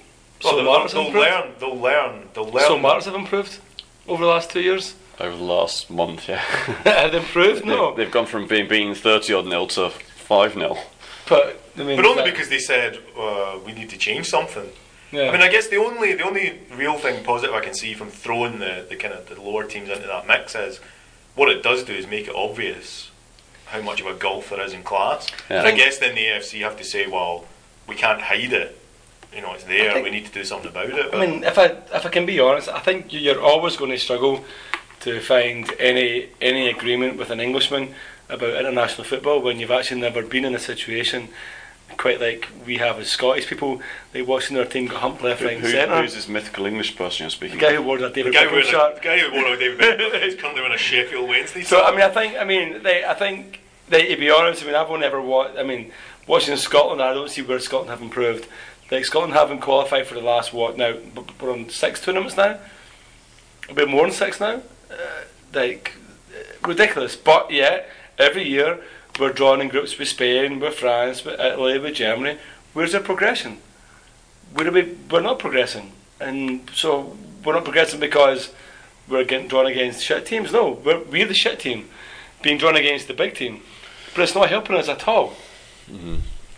[0.43, 1.15] Well, so they'll, they'll have improved.
[1.15, 1.51] learn.
[1.59, 2.29] They'll learn.
[2.34, 2.65] They'll learn.
[2.67, 3.59] So Martins have improved
[4.07, 4.95] over the last two years.
[5.22, 6.38] Over the last month, yeah.
[6.84, 7.63] have they improved?
[7.63, 10.80] No, They've, they've gone from being beaten 30 odd nil to 5 nil.
[11.30, 14.67] but I mean, But only that- because they said uh, we need to change something.
[15.11, 15.30] yeah.
[15.30, 18.09] I mean, I guess the only the only real thing positive I can see from
[18.09, 20.80] throwing the, the kind of the lower teams into that mix is
[21.36, 23.11] what it does do is make it obvious
[23.67, 25.28] how much of a gulf there is in class.
[25.49, 25.59] Yeah.
[25.59, 27.45] And I guess then the AFC have to say, well,
[27.88, 28.78] we can't hide it.
[29.34, 29.93] You know, it's there.
[29.93, 31.13] think- we need to do something about it.
[31.13, 33.97] I mean, if I if I can be honest, I think you're always going to
[33.99, 34.43] struggle
[35.01, 37.93] to find any any agreement with an Englishman
[38.29, 41.29] about international football when you've actually never been in a situation
[41.97, 43.81] quite like we have as Scottish people,
[44.13, 46.01] like watching their team get humped left, right, and centre.
[46.01, 48.55] who's this mythical English person you're speaking The guy who wore the David Beckham who,
[48.55, 49.01] the shirt.
[49.01, 51.63] guy who wore out David Beckham is currently on a Sheffield Wednesday.
[51.63, 54.67] So I mean, I think I mean they, I think they, to be honest, I
[54.67, 55.57] mean I've only ever watched.
[55.57, 55.91] I mean,
[56.27, 58.47] watching Scotland, I don't see where Scotland have improved.
[58.89, 60.95] Like Scotland haven't qualified for the last what now?
[61.39, 62.59] We're on six tournaments now.
[63.69, 64.61] A bit more than six now.
[64.91, 65.23] Uh,
[65.53, 65.93] like
[66.33, 67.15] uh, ridiculous.
[67.15, 67.83] But yeah,
[68.17, 68.79] every year
[69.19, 72.37] we're drawn in groups with Spain, with France, with Italy, with Germany.
[72.73, 73.57] Where's the progression?
[74.53, 74.95] Where are we?
[75.09, 78.53] We're not progressing, and so we're not progressing because
[79.07, 80.51] we're getting drawn against shit teams.
[80.51, 81.89] No, we're, we're the shit team
[82.41, 83.61] being drawn against the big team,
[84.13, 85.33] but it's not helping us at all.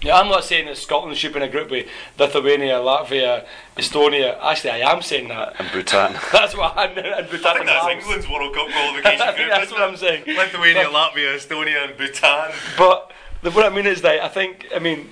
[0.04, 1.88] Yeah, I'm not saying that Scotland should be in a group with
[2.20, 3.46] Lithuania, Latvia,
[3.78, 4.38] Estonia.
[4.42, 5.56] Actually, I am saying that.
[5.60, 6.14] And Bhutan.
[6.32, 6.94] That's what I'm.
[6.94, 7.14] saying.
[7.18, 7.48] And Bhutan.
[7.48, 7.92] I Bhutan think and that's Laos.
[7.94, 9.50] England's World Cup qualification I group.
[9.50, 9.86] that's what it?
[9.86, 10.24] I'm saying.
[10.28, 12.52] Lithuania, Latvia, Estonia, and Bhutan.
[12.78, 15.08] But the, what I mean is that I think I mean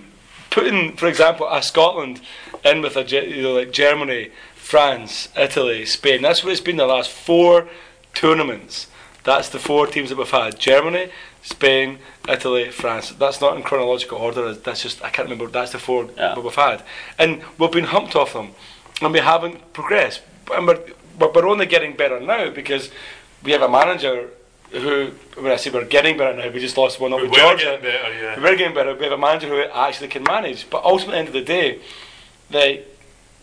[0.50, 2.22] putting, for example, a Scotland
[2.66, 6.22] in with a you know like Germany, France, Italy, Spain.
[6.22, 7.68] That's what it's been the last four
[8.14, 8.88] tournaments.
[9.24, 11.12] That's the four teams that we've had: Germany,
[11.44, 13.10] Spain, Italy, France.
[13.12, 14.54] That's not in chronological order.
[14.54, 15.52] That's just I can't remember.
[15.52, 16.36] That's the four Yeah.
[16.36, 16.84] that we've had,
[17.18, 18.50] and we've been humped off them,
[19.02, 20.22] and we haven't progressed.
[20.54, 20.80] And we're,
[21.20, 22.92] we're only getting better now because
[23.44, 24.30] we have a manager
[24.72, 27.40] who, when I say we're getting better now, we just lost one up We with
[27.40, 27.64] Georgia.
[27.66, 28.40] getting better, yeah.
[28.42, 28.96] We're getting better.
[28.96, 30.70] We have a manager who actually can manage.
[30.70, 31.80] But ultimately, at the end of the day,
[32.50, 32.84] they,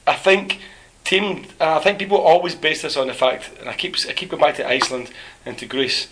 [0.06, 0.60] I think
[1.04, 1.44] team.
[1.60, 4.30] and I think people always base this on the fact, and I keep I keep
[4.30, 5.10] going back to Iceland
[5.44, 6.06] and to Greece.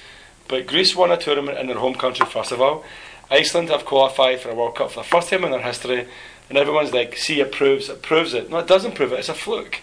[0.49, 2.85] But Greece won a tournament in their home country first of all.
[3.31, 6.07] Iceland have qualified for a World Cup for the first time in their history,
[6.49, 9.19] and everyone's like, "See, it proves it proves it." No, it doesn't prove it.
[9.19, 9.81] It's a fluke.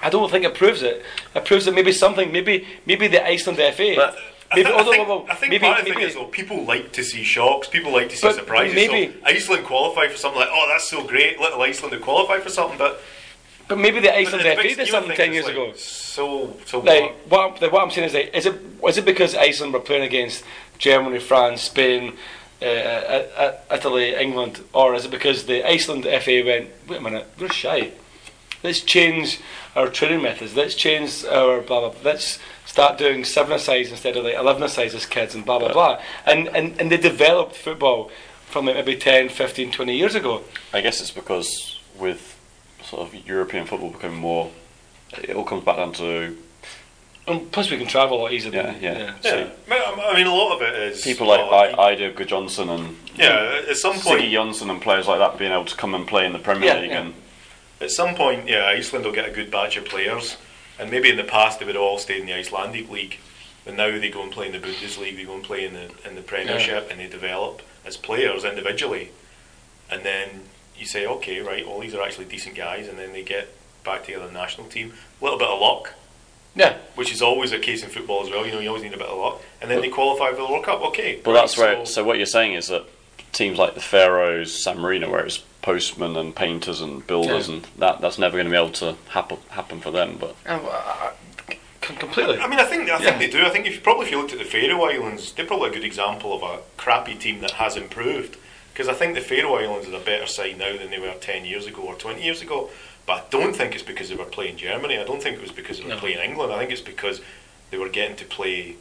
[0.00, 1.02] I don't think it proves it.
[1.34, 3.94] It proves that maybe something, maybe maybe the Iceland FA.
[3.96, 4.16] But
[4.52, 6.24] I, maybe, I although- think, well, I think maybe, part of the thing is though,
[6.24, 7.68] people like to see shocks.
[7.68, 8.74] People like to see surprises.
[8.74, 11.38] maybe- so Iceland qualify for something like, oh, that's so great.
[11.40, 13.00] Little Iceland to qualify for something, but
[13.70, 15.72] But maybe the But Iceland the FA did something ten years like ago.
[15.76, 17.52] So so Like what?
[17.52, 20.02] what, I'm, what I'm saying is, like, is it was it because Iceland were playing
[20.02, 20.42] against
[20.78, 22.16] Germany, France, Spain,
[22.60, 23.26] uh, uh,
[23.70, 27.48] uh, Italy, England, or is it because the Iceland FA went, wait a minute, we're
[27.48, 27.92] shy.
[28.64, 29.40] Let's change
[29.76, 30.56] our training methods.
[30.56, 31.90] Let's change our blah blah.
[31.90, 32.00] blah.
[32.02, 35.72] Let's start doing seven sides instead of like eleven sides as kids and blah blah
[35.72, 36.02] blah.
[36.26, 38.10] And and and they developed football
[38.46, 40.42] from like maybe 10, 15, 20 years ago.
[40.72, 42.39] I guess it's because with
[42.90, 44.50] sort of European football becoming more,
[45.12, 46.36] it all comes back down to
[47.26, 48.52] And plus, we can travel a lot easier.
[48.52, 49.14] Yeah, than, yeah.
[49.22, 53.62] Yeah, I mean, a lot of it is people like I, Eidur Gudjohnsen and yeah.
[53.68, 56.26] At some point, Siggy Johnson and players like that being able to come and play
[56.26, 57.02] in the Premier Yeah, League yeah.
[57.02, 57.14] and
[57.80, 60.36] At some point, yeah, Iceland will get a good batch of players,
[60.78, 63.18] and maybe in the past they would all stay in the Icelandic league,
[63.64, 65.90] but now they go and play in the Bundesliga, they go and play in the
[66.08, 69.10] in the Premiership, and they develop as players individually,
[69.90, 70.28] and then
[70.80, 73.48] you say, okay, right, all these are actually decent guys, and then they get
[73.84, 75.94] back together the national team, a little bit of luck,
[76.54, 76.76] yeah.
[76.94, 78.44] which is always a case in football as well.
[78.46, 80.46] You know, you always need a bit of luck, and then they qualify for the
[80.50, 80.80] World Cup.
[80.88, 81.84] Okay, Well, right, that's where.
[81.86, 82.84] So, what you're saying is that
[83.32, 87.54] teams like the Faroes, San Marino, where it's postmen and painters and builders, Yeah.
[87.56, 90.16] and that that's never going to be able to happen happen for them.
[90.18, 91.10] But Um, uh,
[91.48, 91.58] c-
[91.96, 92.38] completely.
[92.38, 92.98] I mean, I think I Yeah.
[92.98, 93.44] think they do.
[93.44, 95.72] I think if you probably if you looked at the Faroe Islands, they're probably a
[95.72, 98.36] good example of a crappy team that has improved.
[98.72, 101.44] Because I think the Faroe Islands is a better side now than they were ten
[101.44, 102.70] years ago or twenty years ago.
[103.06, 104.98] But I don't think it's because they were playing Germany.
[104.98, 105.98] I don't think it was because they were No.
[105.98, 106.52] playing England.
[106.52, 107.20] I think it's because
[107.70, 108.76] they were getting to play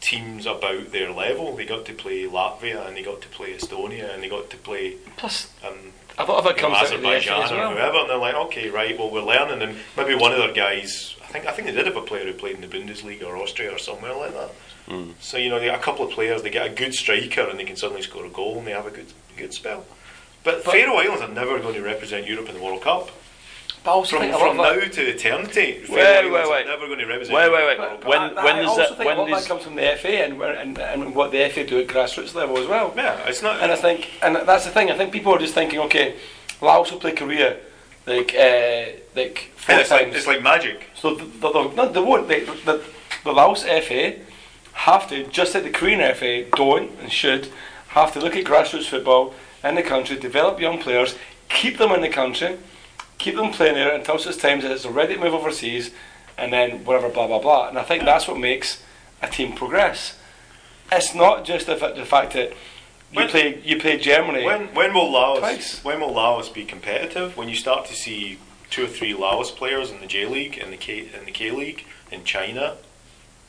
[0.00, 1.56] teams about their level.
[1.56, 4.56] They got to play Latvia and they got to play Estonia and they got to
[4.56, 5.74] play Plus, um,
[6.18, 8.34] a lot of it you know, comes down to the or whoever, and they're like,
[8.34, 11.74] okay, right, well, we're learning, and maybe one of their guys, think, I think they
[11.74, 14.50] did have a player who played in the Bundesliga or Austria or somewhere like that.
[14.88, 15.14] Mm.
[15.20, 17.58] So you know, they get a couple of players, they get a good striker, and
[17.58, 19.06] they can suddenly score a goal, and they have a good,
[19.36, 19.84] good spell.
[20.44, 23.10] But, But- Faroe Islands are never going to represent Europe in the World Cup.
[23.84, 26.66] But also From, think from now that- to eternity, Faroe Wait, Islands wait, are wait.
[26.66, 27.76] never going to represent Wait, Europe wait, wait.
[27.76, 28.08] the World Cup.
[28.10, 29.62] When- I- when I does also that- think when a lot of is- that comes
[29.64, 32.66] from the FA and, where, and and what the FA do at grassroots level as
[32.66, 32.92] well.
[32.96, 33.60] Yeah, it's not.
[33.60, 34.90] And I think, and that's the thing.
[34.90, 36.14] I think people are just thinking, okay,
[36.60, 37.56] Laos will play Korea,
[38.06, 38.84] like, uh,
[39.14, 40.90] like four it's like it's like magic.
[40.94, 42.28] so the, the, the, no, they won't.
[42.28, 42.84] They, the,
[43.24, 44.14] the Laos FA
[44.72, 47.48] have to, just like the Korean FA don't and should,
[47.88, 49.34] have to look at grassroots football
[49.64, 51.16] in the country, develop young players,
[51.48, 52.58] keep them in the country,
[53.18, 55.90] keep them playing there until such times that it's ready to move overseas,
[56.38, 57.68] and then whatever, blah blah blah.
[57.68, 58.82] And I think that's what makes
[59.22, 60.18] a team progress.
[60.92, 62.52] It's not just the, the fact that
[63.12, 64.44] you When- play you play Germany.
[64.44, 65.84] When when will Laos Twice.
[65.84, 67.36] when will Laos be competitive?
[67.36, 68.38] When you start to see
[68.70, 71.50] two or three Laos players in the J League and the K in the K
[71.50, 72.76] League in China,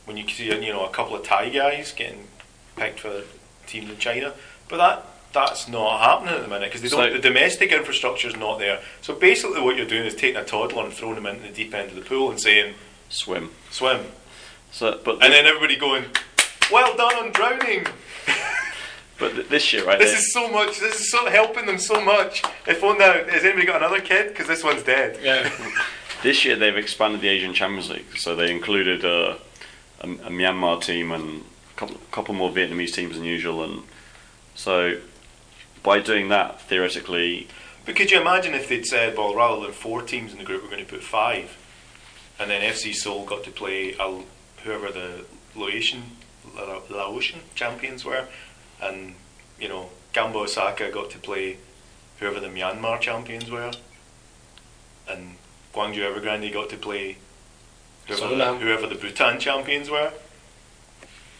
[0.05, 2.27] when you see you know a couple of Thai guys getting
[2.75, 3.23] picked for
[3.65, 4.33] teams in China,
[4.69, 6.89] but that that's not happening at the minute because.
[6.89, 8.79] So- the domestic infrastructure is not there.
[9.01, 11.73] So basically, what you're doing is taking a toddler and throwing him into the deep
[11.73, 12.75] end of the pool and saying
[13.09, 13.51] swim.
[13.71, 14.05] swim,
[14.71, 16.05] So, but and then everybody going,
[16.71, 17.85] "Well done on drowning."
[19.19, 19.97] but th- this year, right?
[19.99, 20.79] This they- is so much.
[20.79, 22.43] This is so helping them so much.
[22.67, 24.29] If only now, has anybody got another kid?
[24.29, 25.19] Because this one's dead.
[25.21, 25.49] yeah.
[26.23, 29.35] This year they've expanded the Asian Champions League, so they included uh,
[30.01, 33.83] a, a Myanmar team and a couple, couple more Vietnamese teams than usual, and
[34.55, 34.97] so
[35.83, 37.47] by doing that, theoretically,
[37.85, 40.63] But could you imagine if they'd said, well, rather than four teams in the group,
[40.63, 41.55] we're going to put five,
[42.39, 44.13] and then FC Seoul got to play uh,
[44.63, 45.23] whoever the
[45.55, 46.01] Laotian
[46.89, 48.25] Laotian champions were,
[48.81, 49.15] and
[49.59, 51.57] you know Gamba Osaka got to play
[52.19, 53.71] whoever the Myanmar champions were,
[55.09, 55.35] and
[55.73, 57.17] Guangzhou Evergrande got to play
[58.07, 60.11] whoever, the, whoever the Bhutan champions were.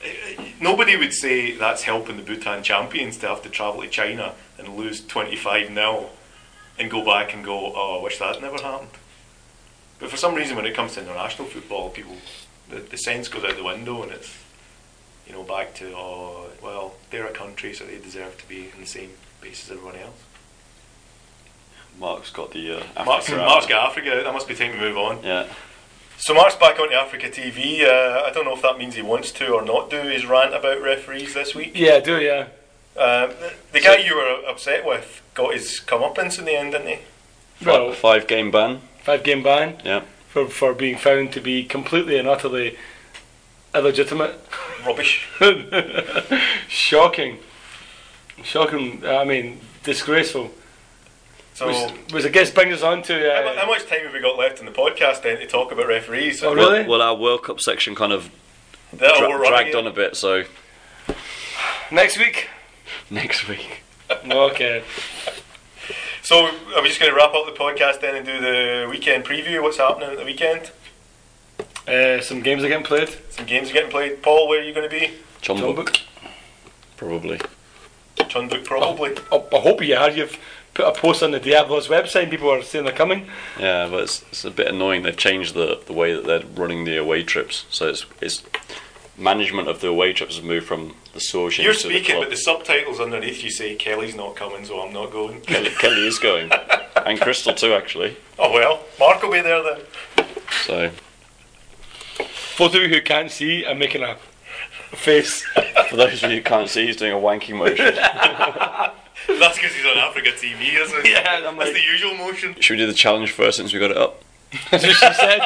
[0.04, 3.88] Eh, eh, Nobody would say that's helping the Bhutan champions to have to travel to
[3.88, 6.10] China and lose 25 0
[6.80, 8.92] and go back and go, oh, I wish that never happened.
[10.00, 12.16] But for some reason, when it comes to international football, people,
[12.70, 14.32] the, the sense goes out the window and it's,
[15.28, 18.80] you know, back to, oh, well, they're a country, so they deserve to be in
[18.82, 19.12] the same
[19.42, 20.16] base as everyone else.
[22.00, 23.70] Mark's got the uh, Mark's, Africa Mark's out.
[23.70, 25.24] got Africa, that must be time to move on.
[25.24, 25.48] Yeah,
[26.18, 27.84] So Mark's back onto Afreeca TV.
[27.84, 30.54] Uh, I don't know if that means he wants to or not do his rant
[30.54, 31.72] about referees this week.
[31.76, 32.48] Yeah, do yeah.
[32.96, 36.88] Um, the, the guy you were upset with got his comeuppance in the end, didn't
[36.88, 37.66] he?
[37.66, 38.82] Well, five game ban.
[39.02, 42.78] five game ban Yeah, for for being found to be completely and utterly
[43.74, 44.39] illegitimate.
[44.86, 45.28] Rubbish.
[46.68, 47.39] Shocking.
[48.43, 49.05] Shocking.
[49.05, 50.51] I mean, disgraceful.
[51.53, 53.13] So, was, was I guess brings us on to.
[53.13, 55.72] how, Uh, how much time have we got left in the podcast then to talk
[55.72, 56.43] about referees?
[56.43, 56.88] Oh, well, really?
[56.88, 58.30] well, our World Cup section kind of
[58.95, 60.43] dra- dragged on a bit, so
[61.91, 62.49] next week.
[63.09, 63.84] next week.
[64.30, 64.84] Okay.
[66.22, 69.26] So are we just going to wrap up the podcast then and do the weekend
[69.26, 69.61] preview?
[69.61, 70.72] What's happening at the weekend?
[71.88, 73.10] Uh, some games are getting played.
[73.30, 74.22] Some games are getting played.
[74.22, 75.14] Paul, where are you going to be?
[75.42, 75.98] Chum John Book, Book.
[76.98, 77.40] probably.
[78.18, 79.16] Jeonbuk, probably.
[79.32, 80.10] Oh, I hope you are.
[80.10, 80.38] You've
[80.74, 82.24] put a post on the Diablos website.
[82.24, 83.28] and People are saying they're coming.
[83.60, 85.04] Yeah, but it's, it's a bit annoying.
[85.04, 87.66] They've changed the, the way that they're running the away trips.
[87.70, 88.44] So it's it's
[89.18, 92.30] management of the away trips has moved from the Sorge You're to the speaking, but
[92.30, 95.42] the subtitles underneath you say Kelly's not coming, so I'm not going.
[95.42, 96.52] Kelly, Kelly is going,
[97.06, 98.18] and Crystal too, actually.
[98.38, 100.28] Oh well, Mark will be there then.
[100.66, 100.92] So
[102.58, 104.16] For those of you who can't see, I'm making a
[104.95, 105.43] face.
[105.89, 107.93] for those of you who can't see, he's doing a wanking motion.
[109.39, 111.10] That's because he's on Afreeca TV, isn't it?
[111.12, 112.55] Yeah, I'm That's like- the usual motion.
[112.60, 114.24] Should we do the challenge first since we got it up?
[114.72, 115.41] That's what she said.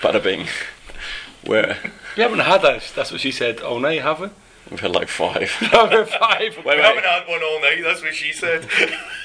[0.00, 0.46] Bada bing.
[1.44, 1.76] Where
[2.16, 2.92] We haven't had that.
[2.94, 4.28] That's what she said all night, have we?
[4.70, 5.50] we've had like five.
[5.72, 6.56] Number five.
[6.64, 7.80] Wait, We haven't had one all night.
[7.82, 8.66] That's what she said.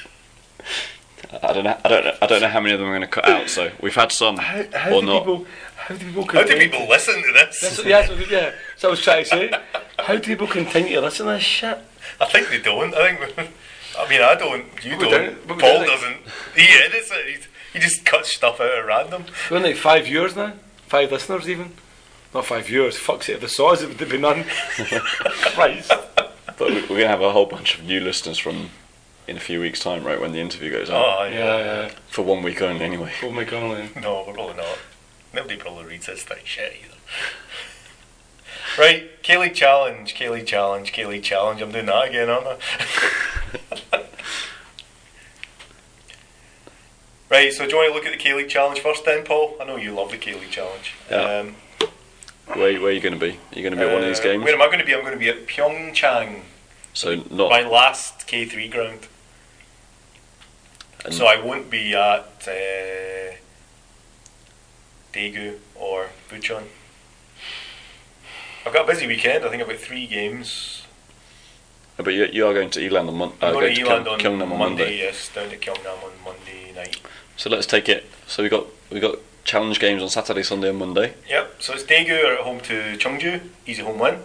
[1.44, 1.78] I don't know.
[1.84, 2.06] I don't.
[2.06, 3.50] Know, I don't know how many of them are going to cut out.
[3.50, 5.20] So we've had some How, how or do not.
[5.20, 5.46] people?
[5.76, 6.24] How do people?
[6.24, 7.60] How do continue- people listen to this?
[7.62, 8.52] That's, yeah, that's what, yeah.
[8.78, 9.52] So I was trying to say.
[10.00, 11.78] How do people continue to listen to this shit?
[12.22, 12.94] I think they don't.
[12.96, 13.52] I think.
[14.00, 14.66] I mean, I don't.
[14.86, 15.12] You we don't.
[15.48, 16.18] don't- Paul don't, like- doesn't.
[16.56, 17.26] He edits it.
[17.28, 19.26] He, he just cuts stuff out at random.
[19.52, 20.54] We're in like five viewers now.
[20.88, 21.74] Five listeners even.
[22.34, 22.98] Not five viewers.
[22.98, 23.34] Fuck's it.
[23.36, 24.44] If the saw us, it would be none.
[25.54, 25.92] Christ.
[26.58, 28.70] But we're going to have a whole bunch of new listeners from
[29.28, 31.04] in a few weeks' time, right when the interview goes out.
[31.20, 31.90] Oh Yeah, yeah.
[32.10, 33.12] For one week only, anyway.
[33.24, 33.90] Oh my god.
[34.02, 34.78] No, we're probably not.
[35.34, 36.94] Nobody probably reads this thing shit either.
[38.78, 41.62] Right, K League challenge, K League challenge, K League challenge.
[41.64, 44.04] I'm doing that again, aren't I?
[47.32, 49.56] right, so do you want to look at the K League challenge first, then, Paul?
[49.60, 50.94] I know you love the K League challenge.
[51.10, 51.40] Yeah.
[51.40, 51.56] Um,
[52.56, 53.32] Where, where are you going to be?
[53.32, 54.44] Are you going to be at one of these uh, games?
[54.44, 54.94] Where am I going to be?
[54.94, 56.42] I'm going to be at Pyeongchang,
[56.94, 57.50] So not.
[57.50, 59.08] my last K3 ground.
[61.08, 63.34] And- So I won't be at uh,
[65.14, 66.64] Daegu or Bucheon.
[68.66, 69.46] I've got a busy weekend.
[69.46, 70.84] I think I've got three games.
[71.96, 73.88] but you, you are going to E-Land on, mon- uh, I'm going going to to
[73.88, 74.84] E-Land Kyung- on, Gyeongnam on Monday.
[74.84, 74.98] Monday.
[74.98, 76.98] Yes, down to Gyeongnam on Monday night.
[77.38, 78.06] So let's take it.
[78.28, 81.14] So we got we got challenge games on Saturday, Sunday, and Monday.
[81.30, 81.62] Yep.
[81.62, 84.20] So it's Daegu are at home to Chungju, Easy home win.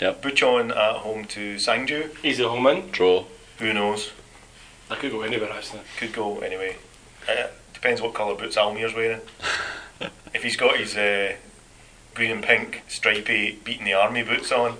[0.00, 0.22] Yep.
[0.22, 2.24] Bucheon at home to Sangju.
[2.24, 2.90] Easy home win.
[2.90, 3.24] Draw.
[3.58, 4.10] Who knows?
[4.90, 5.80] I could go anywhere actually.
[5.98, 6.76] Could go anyway.
[7.28, 9.20] Uh, depends what colour boots Almir's wearing.
[10.34, 11.34] if he's got his uh,
[12.14, 14.76] green and pink stripy beating the army boots on,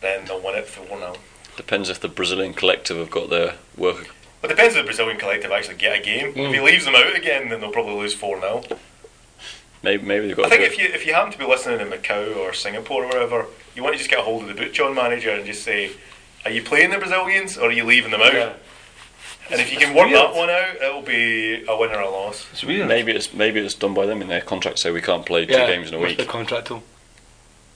[0.00, 1.16] then they'll win it 4 0.
[1.56, 4.08] Depends if the Brazilian collective have got their work.
[4.40, 6.28] Well, it depends if the Brazilian collective actually get a game.
[6.28, 6.62] If he Mm.
[6.64, 8.62] leaves them out again, then they'll probably lose 4 0.
[9.82, 10.44] Maybe maybe they've got.
[10.44, 13.04] I a think if you if you happen to be listening in Macau or Singapore
[13.04, 15.62] or wherever, you want to just get a hold of the Bucheon manager and just
[15.62, 15.90] say,
[16.44, 18.34] Are you playing the Brazilians or are you leaving them out?
[18.34, 18.52] Yeah.
[19.50, 20.18] And if you can work weird.
[20.20, 22.46] that one out, it'll be a win or a loss.
[22.52, 22.86] It's weird.
[22.86, 25.52] maybe it's maybe it's done by them in their contract, so we can't play two
[25.54, 26.18] yeah, games in a with week.
[26.18, 26.82] The contract too.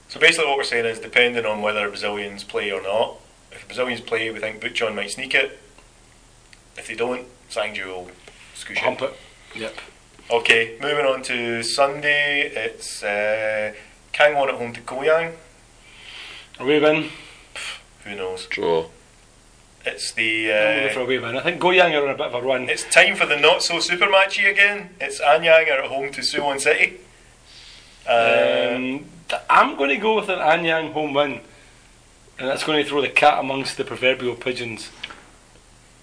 [0.08, 3.16] So basically, what we're saying is, depending on whether Brazilians play or not,
[3.50, 5.58] if Brazilians play, we think Bucheon might sneak it.
[6.76, 8.10] If they don't, Sangju will
[8.54, 9.16] scoosh Hump it.
[9.54, 9.60] it.
[9.60, 9.74] Yep.
[10.30, 13.74] Okay, moving on to Sunday, it's uh,
[14.12, 15.34] Kangwon at home to Goyang.
[16.60, 17.10] we win.
[18.04, 18.46] Who knows?
[18.46, 18.86] Draw.
[19.86, 21.36] It's the I'm going for uh, a away win.
[21.36, 22.68] I think Goyang are on a bit of a run.
[22.70, 24.90] it's time for the not so super matchy again.
[25.00, 27.00] It's Anyang are at home to Suwon City.
[28.08, 29.04] Uh, Um,
[29.50, 31.40] I'm going to go with an Anyang home win,
[32.38, 34.90] and that's going to throw the cat amongst the proverbial pigeons.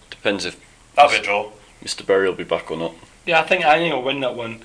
[0.09, 0.59] Depends if
[0.95, 1.51] that'll be a draw.
[1.83, 2.05] Mr.
[2.05, 2.93] Berry will be back or not.
[3.25, 4.61] Yeah, I think Anyang will win that one.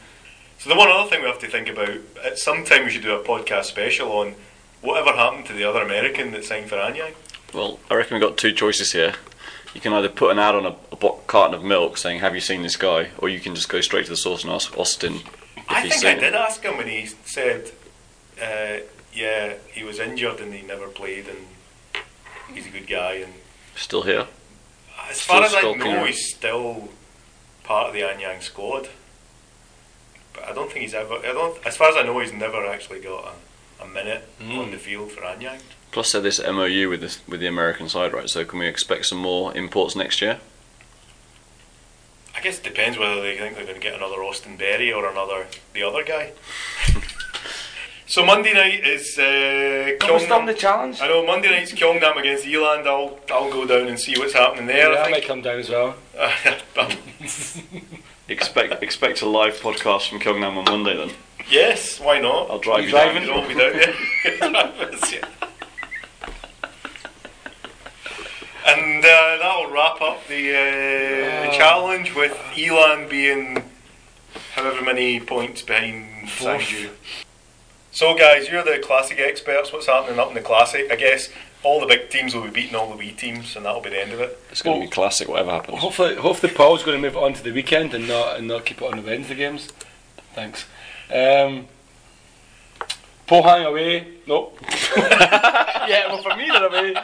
[0.59, 3.03] So the one other thing we have to think about, at some time we should
[3.03, 4.35] do a podcast special on
[4.83, 7.15] whatever happened to the other American that signed for Anyang.
[7.55, 9.15] Well, I reckon we've got two choices here.
[9.75, 12.35] You can either put an ad on a, a bo- carton of milk saying, "Have
[12.35, 14.77] you seen this guy?" or you can just go straight to the source and ask
[14.79, 15.17] Austin
[15.57, 17.73] if I he's think seen I did ask him when he said,
[18.41, 18.79] uh,
[19.13, 21.39] yeah, he was injured and he never played and
[22.55, 23.15] he's a good guy.
[23.15, 23.35] And
[23.75, 24.27] Still here.
[25.11, 26.89] as far as I know, he's still
[27.65, 28.89] part of the Anyang squad.
[30.33, 31.15] But I don't think he's ever.
[31.15, 31.67] I don't.
[31.67, 33.33] As far as I know, he's never actually got a,
[33.81, 34.59] a minute Mm.
[34.59, 35.61] on the field for Anyang.
[35.93, 38.29] Plus, they're this MOU with this with the American side, right?
[38.29, 40.41] So, can we expect some more imports next year?
[42.35, 45.09] I guess it depends whether they think they're going to get another Austin Berry or
[45.09, 46.33] another the other guy.
[48.07, 51.01] so Monday night is uh, Can we the challenge?
[51.01, 52.87] I know Monday night's Gyeongnam against E-Land.
[52.87, 54.93] I'll I'll go down and see what's happening there.
[54.93, 55.95] yeah, I I might come down as well.
[58.29, 61.11] Expect expect a live podcast from Gyeongnam on Monday then.
[61.51, 62.51] Yes, why not?
[62.51, 63.23] I'll drive You you, driving?
[63.23, 63.27] down.
[63.27, 63.75] You'll all be down,
[65.13, 65.29] yeah.
[68.67, 73.63] And uh, that'll wrap up the, uh, the challenge with E-Land being
[74.55, 76.91] however many points behind Fourth.
[77.93, 79.73] So, guys, you're the classic experts.
[79.73, 80.91] What's happening up in the classic?
[80.91, 81.29] I guess
[81.63, 84.03] all the big teams will be beating all the wee teams, and that'll be the
[84.03, 84.39] end of it.
[84.51, 85.79] It's going to be classic, whatever happens.
[85.79, 88.67] Hopefully, hopefully Paul's going to move it on to the weekend and not and not
[88.67, 89.69] keep it on the Wednesday games.
[90.35, 90.67] Thanks.
[91.13, 91.67] Um,
[93.27, 94.07] Pohang away.
[94.27, 94.59] Nope.
[94.97, 96.95] yeah, well for me they're away.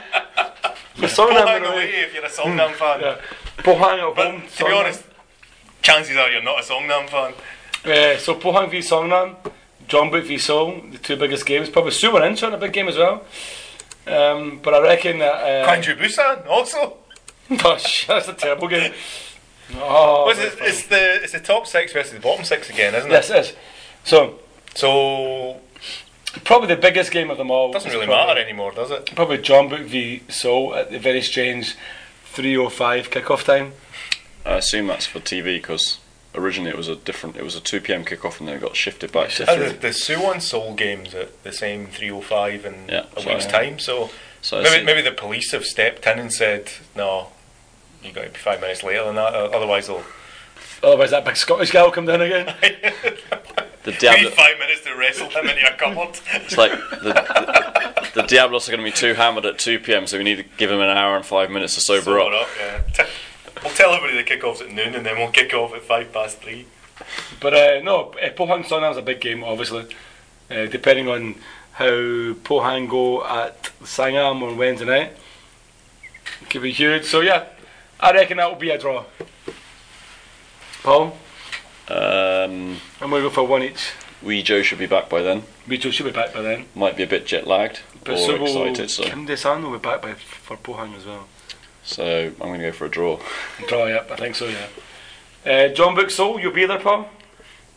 [0.95, 1.91] For Songnam Pohang they're away away.
[2.03, 3.01] if you're a Songnam fan.
[3.01, 3.21] Yeah.
[3.59, 4.43] Pohang at But home.
[4.57, 5.05] to be honest,
[5.83, 7.35] chances are you're not a Songnam fan.
[7.85, 9.35] Uh, so Pohang v Songnam,
[9.89, 11.69] Jeonbuk v Seoul, the two biggest games.
[11.69, 13.25] Probably Suwon Incheon, a big game as well.
[14.07, 15.35] Um, but I reckon that.
[15.35, 16.99] Uh, Gwangju Busan also.
[17.51, 17.79] oh,
[18.09, 18.93] that's a terrible game.
[19.77, 20.69] Oh, What's that's it, fine.
[20.69, 23.15] it's the it's the top six versus the bottom six again, isn't it?
[23.15, 23.53] yes, it is.
[24.05, 24.39] So
[24.75, 25.61] So
[26.45, 27.71] probably the biggest game of them all.
[27.71, 29.15] it doesn't really probably- matter anymore, does it?
[29.15, 31.77] Probably Jeonbuk v Seoul at the very strange
[32.35, 33.75] 3:05 kickoff time.
[34.45, 35.99] I assume that's for TV because
[36.35, 37.37] originally it was a different.
[37.37, 38.05] It was a 2 p.m.
[38.05, 39.29] kickoff and then it got shifted back.
[39.29, 39.63] to Shifted.
[39.63, 43.47] Uh, the, the Suwon Seoul games at the same 305 in Yeah, a so- week's
[43.47, 43.79] time.
[43.79, 47.29] So So maybe maybe the police have stepped in and said, no,
[48.03, 49.33] You've got to be five minutes later than that.
[49.33, 50.03] Otherwise, they'll.
[50.83, 52.53] Otherwise, that big Scottish guy will come down again.
[53.85, 54.23] the You Diablo.
[54.31, 56.21] need five minutes to wrestle him into a cupboard.
[56.35, 60.07] It's like the, the, the Diablos are going to be too hammered at 2 p.m.
[60.07, 62.43] So we need to give them an hour and five minutes to sober Sober up.
[62.43, 63.07] up, yeah.
[63.63, 66.39] We'll tell everybody the kickoff's at noon and then we'll kick off at five past
[66.43, 66.67] three.
[67.41, 69.87] But uh, no, uh, Pohang Songnam's a big game, obviously.
[70.51, 71.37] Uh, depending on
[71.73, 75.13] how Pohang go at Sangam on Wednesday night,
[76.51, 77.05] could be huge.
[77.05, 77.45] So yeah,
[78.01, 79.05] I reckon that will be a draw.
[80.83, 81.17] Paul,
[81.93, 83.93] Um, I'm going to go for one each.
[84.23, 85.43] Wee Joe should be back by then.
[85.67, 86.67] Rachel should be back by then.
[86.75, 88.91] Might be a bit jet lagged But or so excited.
[88.91, 91.27] So, Kim Desan will be back by for Pohang as well.
[91.83, 93.21] so I'm going to go for a draw.
[93.69, 94.69] Draw, yeah, I think so, yeah.
[95.45, 97.09] Uh, John Book Seoul, you'll be there, Paul?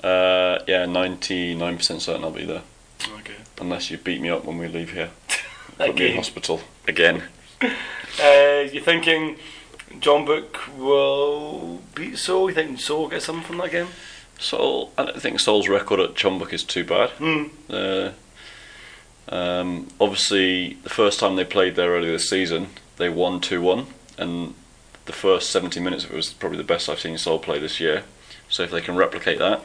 [0.04, 2.62] Uh, yeah, 99% certain I'll be there.
[3.20, 3.36] Okay.
[3.60, 5.10] Unless you beat me up when we leave here.
[5.78, 7.24] Put me in hospital again.
[8.18, 9.36] Uh, you're thinking
[9.92, 12.50] Jeonbuk will beat Seoul?
[12.50, 13.88] You think Seoul will get something from that game?
[14.40, 17.12] Seoul, I don't think Seoul's record at Jeonbuk is too bad.
[17.12, 17.46] Hmm.
[17.70, 18.12] Uh,
[19.30, 22.68] um, obviously, the first time they played there earlier this season,
[22.98, 24.54] they won 2 1, and
[25.06, 27.80] the first 70 minutes of it was probably the best I've seen Seoul play this
[27.80, 28.04] year.
[28.50, 29.64] So, if they can replicate that,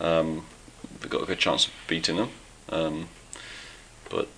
[0.00, 0.44] um,
[1.00, 2.30] they've got a good chance of beating them.
[2.68, 3.08] Um,
[4.10, 4.28] but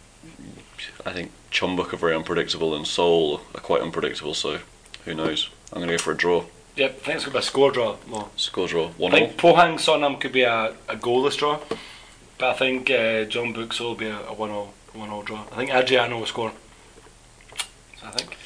[1.05, 4.61] I think Jeonbuk are very unpredictable, and Seoul are quite unpredictable, so
[5.05, 5.51] who knows?
[5.73, 6.45] I'm going to go for a draw.
[6.77, 7.97] Yep, I think it's going to be a score draw.
[8.07, 8.29] More.
[8.37, 9.27] Score draw 1 I 0.
[9.27, 11.61] think Pohang Songnam could be a, a goalless draw,
[12.39, 15.23] but I think uh, John Book Seoul will be a, a 1 0 one all
[15.23, 15.45] draw.
[15.53, 16.53] I think Adriano will score.
[18.01, 18.37] So I think.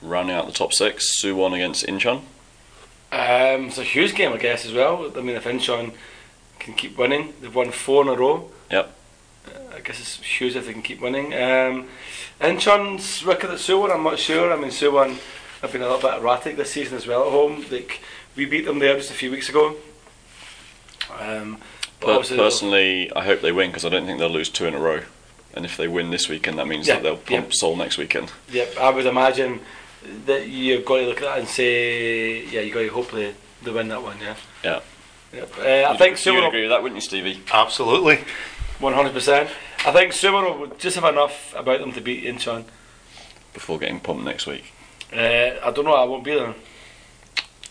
[0.00, 2.22] Rounding out the top six, Suwon against Incheon.
[3.12, 5.12] Um, it's a huge game, I guess, as well.
[5.16, 5.92] I mean, if Incheon
[6.58, 8.50] can keep winning, they've won four in a row.
[8.70, 8.92] Yep.
[9.74, 11.32] I guess it's huge if they can keep winning.
[11.34, 11.88] Um,
[12.40, 14.52] Incheon's record at Suwon, I'm not sure.
[14.52, 15.18] I mean, Suwon
[15.60, 17.64] have been a little bit erratic this season as well at home.
[17.70, 18.00] Like
[18.36, 19.76] we beat them there just a few weeks ago.
[21.18, 21.58] Um,
[22.00, 24.74] but Per- personally, I hope they win because I don't think they'll lose two in
[24.74, 25.02] a row.
[25.54, 27.52] And if they win this weekend, that means Yeah, that they'll pump yeah.
[27.52, 28.32] Seoul next weekend.
[28.50, 29.60] Yep, I would imagine
[30.26, 33.34] that you've got to look at that and say, yeah, you've got to hope they,
[33.62, 34.34] they win that one, yeah.
[34.64, 34.80] Yeah.
[35.34, 35.58] Yep.
[35.58, 37.42] Uh, I think you would agree with that, wouldn't you, Stevie?
[37.52, 38.24] Absolutely.
[38.82, 39.48] One hundred percent.
[39.86, 42.64] I think Suwon would just have enough about them to beat Incheon.
[43.54, 44.72] Before getting pumped next week.
[45.12, 45.16] Uh,
[45.62, 45.94] I don't know.
[45.94, 46.54] I won't be there.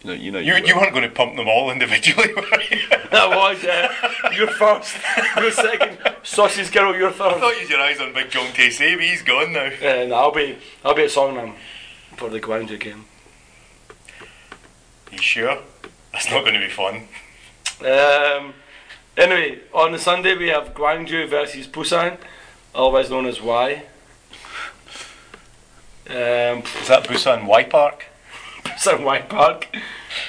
[0.03, 0.67] You know, you know You, will.
[0.67, 2.41] you weren't going to pump them all individually, were
[2.71, 2.79] you?
[3.11, 3.93] That was uh,
[4.35, 4.95] you're first,
[5.37, 5.97] you're second.
[6.23, 9.21] Sausage girl, you're I thought you had your eyes on Big John Taysay, but he's
[9.21, 9.65] gone now.
[9.67, 11.53] Uh, no, I'll be I'll be at Songnam
[12.15, 13.05] for the Gwangju game.
[15.11, 15.59] You sure?
[16.13, 17.07] That's not going to be fun.
[17.81, 18.53] Um,
[19.21, 22.17] anyway, on the Sunday we have Gwangju versus Busan,
[22.73, 23.83] otherwise known as Y.
[26.09, 28.05] Um, Is that Busan Y Park?
[28.63, 29.67] Busan Y Park.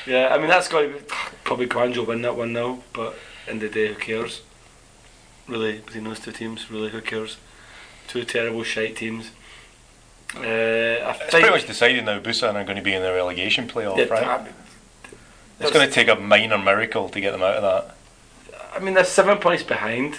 [0.07, 0.99] Yeah, I mean that's got to be
[1.45, 3.17] probably Gwangju win that one now, but
[3.49, 4.43] in the day, who cares?
[5.49, 7.39] Really, between those two teams, really, who cares?
[8.07, 9.31] Two terrible shite teams.
[10.37, 13.67] Uh, I It's pretty much decided now Busan are going to be in the relegation
[13.69, 14.27] playoff, Yeah, right?
[14.27, 14.47] I-
[15.61, 17.97] It's going to take a minor miracle to get them out of that.
[18.75, 20.19] I mean, they're seven points behind.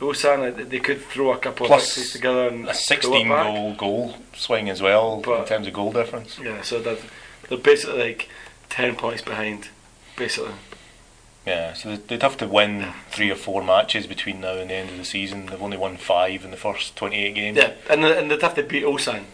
[0.00, 3.44] Busan, uh, they could throw a couple Plus of victories together and A 16 back.
[3.46, 6.38] goal goal swing as well in terms of goal difference.
[6.42, 6.96] Yeah, so they're,
[7.48, 8.28] they're basically like
[8.68, 9.68] ten points behind,
[10.16, 10.54] basically.
[11.46, 14.74] Yeah, so they'd- they'd have to win three or four matches between now and the
[14.74, 15.46] end of the season.
[15.46, 17.56] They've only won five in the first 28 games.
[17.58, 19.24] Yeah, and they- and they'd have to beat Ulsan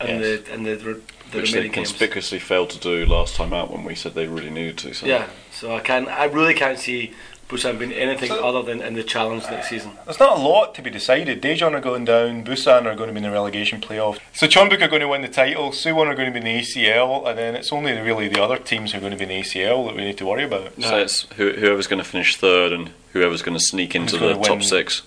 [0.00, 0.40] in Yes.
[0.46, 1.00] the in the, re-
[1.32, 1.88] the which they remaining games.
[1.88, 4.94] conspicuously failed to do last time out when we said they really needed to.
[4.94, 5.06] So.
[5.06, 7.12] Yeah, so I can I really can't see
[7.54, 9.92] Busan being anything So- other than in the challenge next season.
[10.04, 11.40] There's not a lot to be decided.
[11.40, 14.18] Daejeon are going down, Busan are going to be in the relegation playoff.
[14.32, 16.60] So Chonbuk are going to win the title, Suwon are going to be in the
[16.62, 19.28] ACL, and then it's only really the other teams who are going to be in
[19.30, 20.72] the ACL that we need to worry about.
[20.82, 24.32] So it's who, whoever's going to finish third and whoever's going to sneak into the
[24.34, 25.02] gonna top six,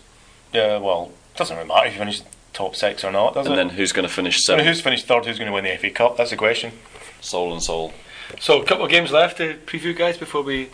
[0.54, 2.22] Yeah, well, it doesn't really matter if you finish
[2.54, 3.58] top six or not, does and it?
[3.58, 4.68] then who's going to finish So seventh.
[4.68, 5.26] who's finished third?
[5.26, 6.16] Who's going to win the FA Cup?
[6.18, 6.72] That's the question.
[7.22, 7.94] Seoul and Seoul.
[8.40, 10.70] So a couple of games left to preview, guys, before we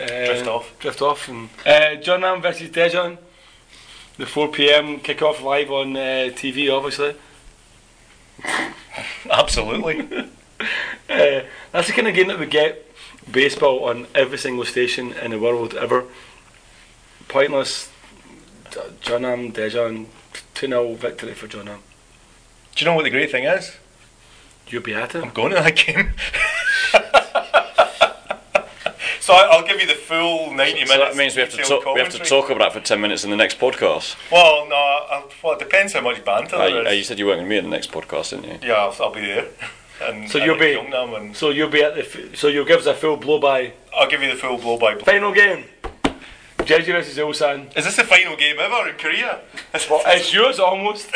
[0.00, 0.78] uh, Drift off.
[0.78, 3.18] Drift off, and uh, Jeonnam versus Daejeon,
[4.16, 5.00] the 4 p.m.
[5.00, 7.14] kick-off live on uh, TV, obviously.
[9.30, 10.28] Absolutely.
[11.08, 11.42] Uh,
[11.72, 12.86] that's the kind of game that we get
[13.32, 16.04] baseball on every single station in the world ever.
[17.28, 17.90] Pointless.
[19.00, 20.06] Jeonnam, Daejeon,
[20.54, 21.80] 2 0 victory for Jeonnam.
[22.74, 23.76] Do you know what the great thing is?
[24.68, 25.24] You'll be at it.
[25.24, 26.10] I'm going to that game.
[29.30, 30.90] So I, I'll give you the full 90 minutes.
[30.92, 31.94] So that means we have to detailed talk.
[31.94, 34.16] We have to talk about that for ten minutes in the next podcast.
[34.30, 36.98] Well, no, I, well, it depends how much banter Uh, you, there uh, is.
[36.98, 38.68] you said you weren't going to be in the next podcast, didn't you?
[38.68, 39.46] Yeah, I'll, I'll be there.
[40.02, 42.00] And, So and you'll be- and So you'll be at the.
[42.00, 43.74] F- so you'll give us a full blow by.
[43.94, 45.04] I'll give you the full blow by blow.
[45.04, 45.64] Final game.
[46.58, 47.76] Jeju versus Ulsan.
[47.76, 49.40] Is this the final game ever in Korea?
[49.90, 51.10] Well, it's yours almost.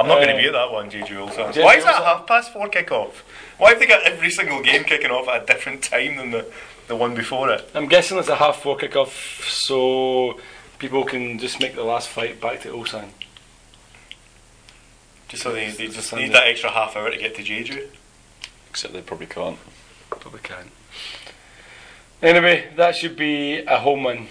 [0.00, 1.62] I'm not going uh, to be at that one, Jeju Ulsan.
[1.62, 3.24] Why is that half past four kick-off?
[3.62, 6.52] Why have they got every single game kicking off at a different time than the,
[6.88, 7.70] the one before it?
[7.76, 10.40] I'm guessing it's a half four kickoff, so
[10.80, 13.10] people can just make the last flight back to Ulsan.
[15.28, 16.24] Just so they, they just Sunday.
[16.24, 17.86] need that extra half hour to get to Jeju.
[18.68, 19.58] Except they probably can't.
[20.10, 20.72] Probably can.
[22.20, 24.26] Anyway, that should be a home win.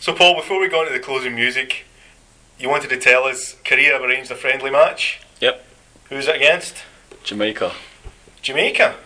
[0.00, 1.84] So, Paul, before we go on to the closing music,
[2.58, 5.20] you wanted to tell us Korea have arranged a friendly match.
[5.40, 5.64] Yep.
[6.08, 6.82] Who's it against?
[7.24, 7.72] Jamaica.
[8.42, 8.96] Jamaica.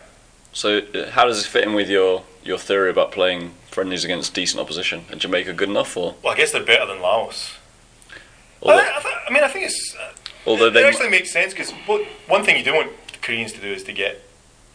[0.52, 4.32] So uh, how does this fit in with your your theory about playing friendlies against
[4.34, 5.04] decent opposition?
[5.10, 7.52] Are Jamaica good enough, or Well, I guess they're better than Laos.
[8.62, 9.94] although, I, I, th- I mean, I think it's.
[9.94, 10.12] Uh,
[10.46, 11.70] although it they actually makes sense because
[12.26, 12.92] one thing you don't want
[13.22, 14.22] Koreans to do is to get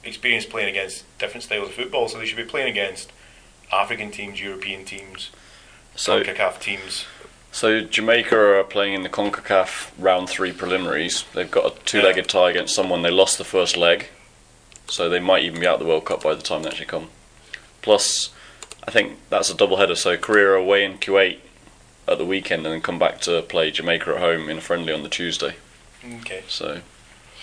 [0.03, 2.07] experience playing against different styles of football.
[2.07, 3.11] So they should be playing against
[3.71, 5.31] African teams, European teams,
[5.95, 7.05] so CONCACAF teams.
[7.52, 11.26] So Jamaica are playing in the Concacaf round three preliminaries.
[11.34, 13.02] They've got a two-legged tie against someone.
[13.02, 14.08] They lost the first leg,
[14.88, 16.86] so they might even be out of the World Cup by the time they actually
[16.86, 17.10] come.
[17.82, 18.30] Plus,
[18.88, 19.95] I think that's a double header.
[19.95, 21.39] So Korea are away in Kuwait
[22.08, 24.93] at the weekend, and then come back to play Jamaica at home in a friendly
[24.93, 25.56] on the Tuesday.
[26.22, 26.43] Okay.
[26.47, 26.82] So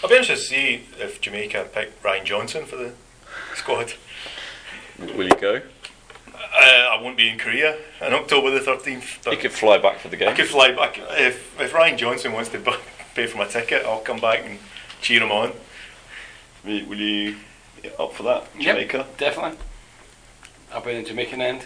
[0.03, 2.93] I'll be interested to see if Jamaica pick Ryan Johnson for the
[3.55, 3.95] squad.
[4.99, 5.63] will you go?
[6.59, 9.31] Uh, I won't be in Korea on October the 13th.
[9.31, 10.29] You could fly back for the game.
[10.29, 10.99] I could fly back.
[11.13, 12.73] If, if Ryan Johnson wants to bu-
[13.15, 14.59] pay for my ticket, I'll come back and
[15.01, 15.53] cheer him on.
[16.65, 17.37] Will you, will you
[17.99, 18.75] up for that, Yep.
[18.75, 19.07] Jamaica?
[19.19, 19.59] Definitely.
[20.73, 21.65] I'll be in the Jamaican end.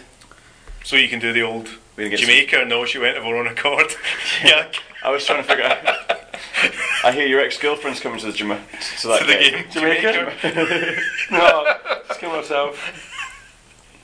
[0.83, 3.95] So you can do the old We're Jamaica, no, she went of her own accord.
[4.45, 4.67] yeah.
[5.03, 6.19] I was trying to figure out.
[7.03, 8.59] I hear your ex-girlfriend's coming to the Jama-
[9.01, 9.53] to that To the game.
[9.53, 9.71] game.
[9.71, 11.01] Jamaica?
[11.31, 11.75] no,
[12.07, 13.09] just kill myself.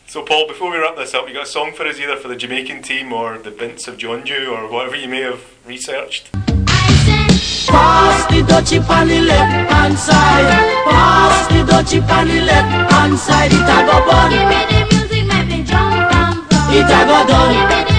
[0.09, 2.29] So, Paul, before we wrap this up, you got a song for us either for
[2.29, 6.31] the Jamaican team or the Bints of Jeonju or whatever you may have researched?
[6.31, 10.49] Pass the dutchie on the left hand side.
[10.85, 13.51] Pass the dutchie on the left hand side.
[13.53, 14.31] It a go bun.
[14.31, 16.37] Give me the music, make me jump and run.
[16.73, 17.53] It a go done.
[17.53, 17.98] Give me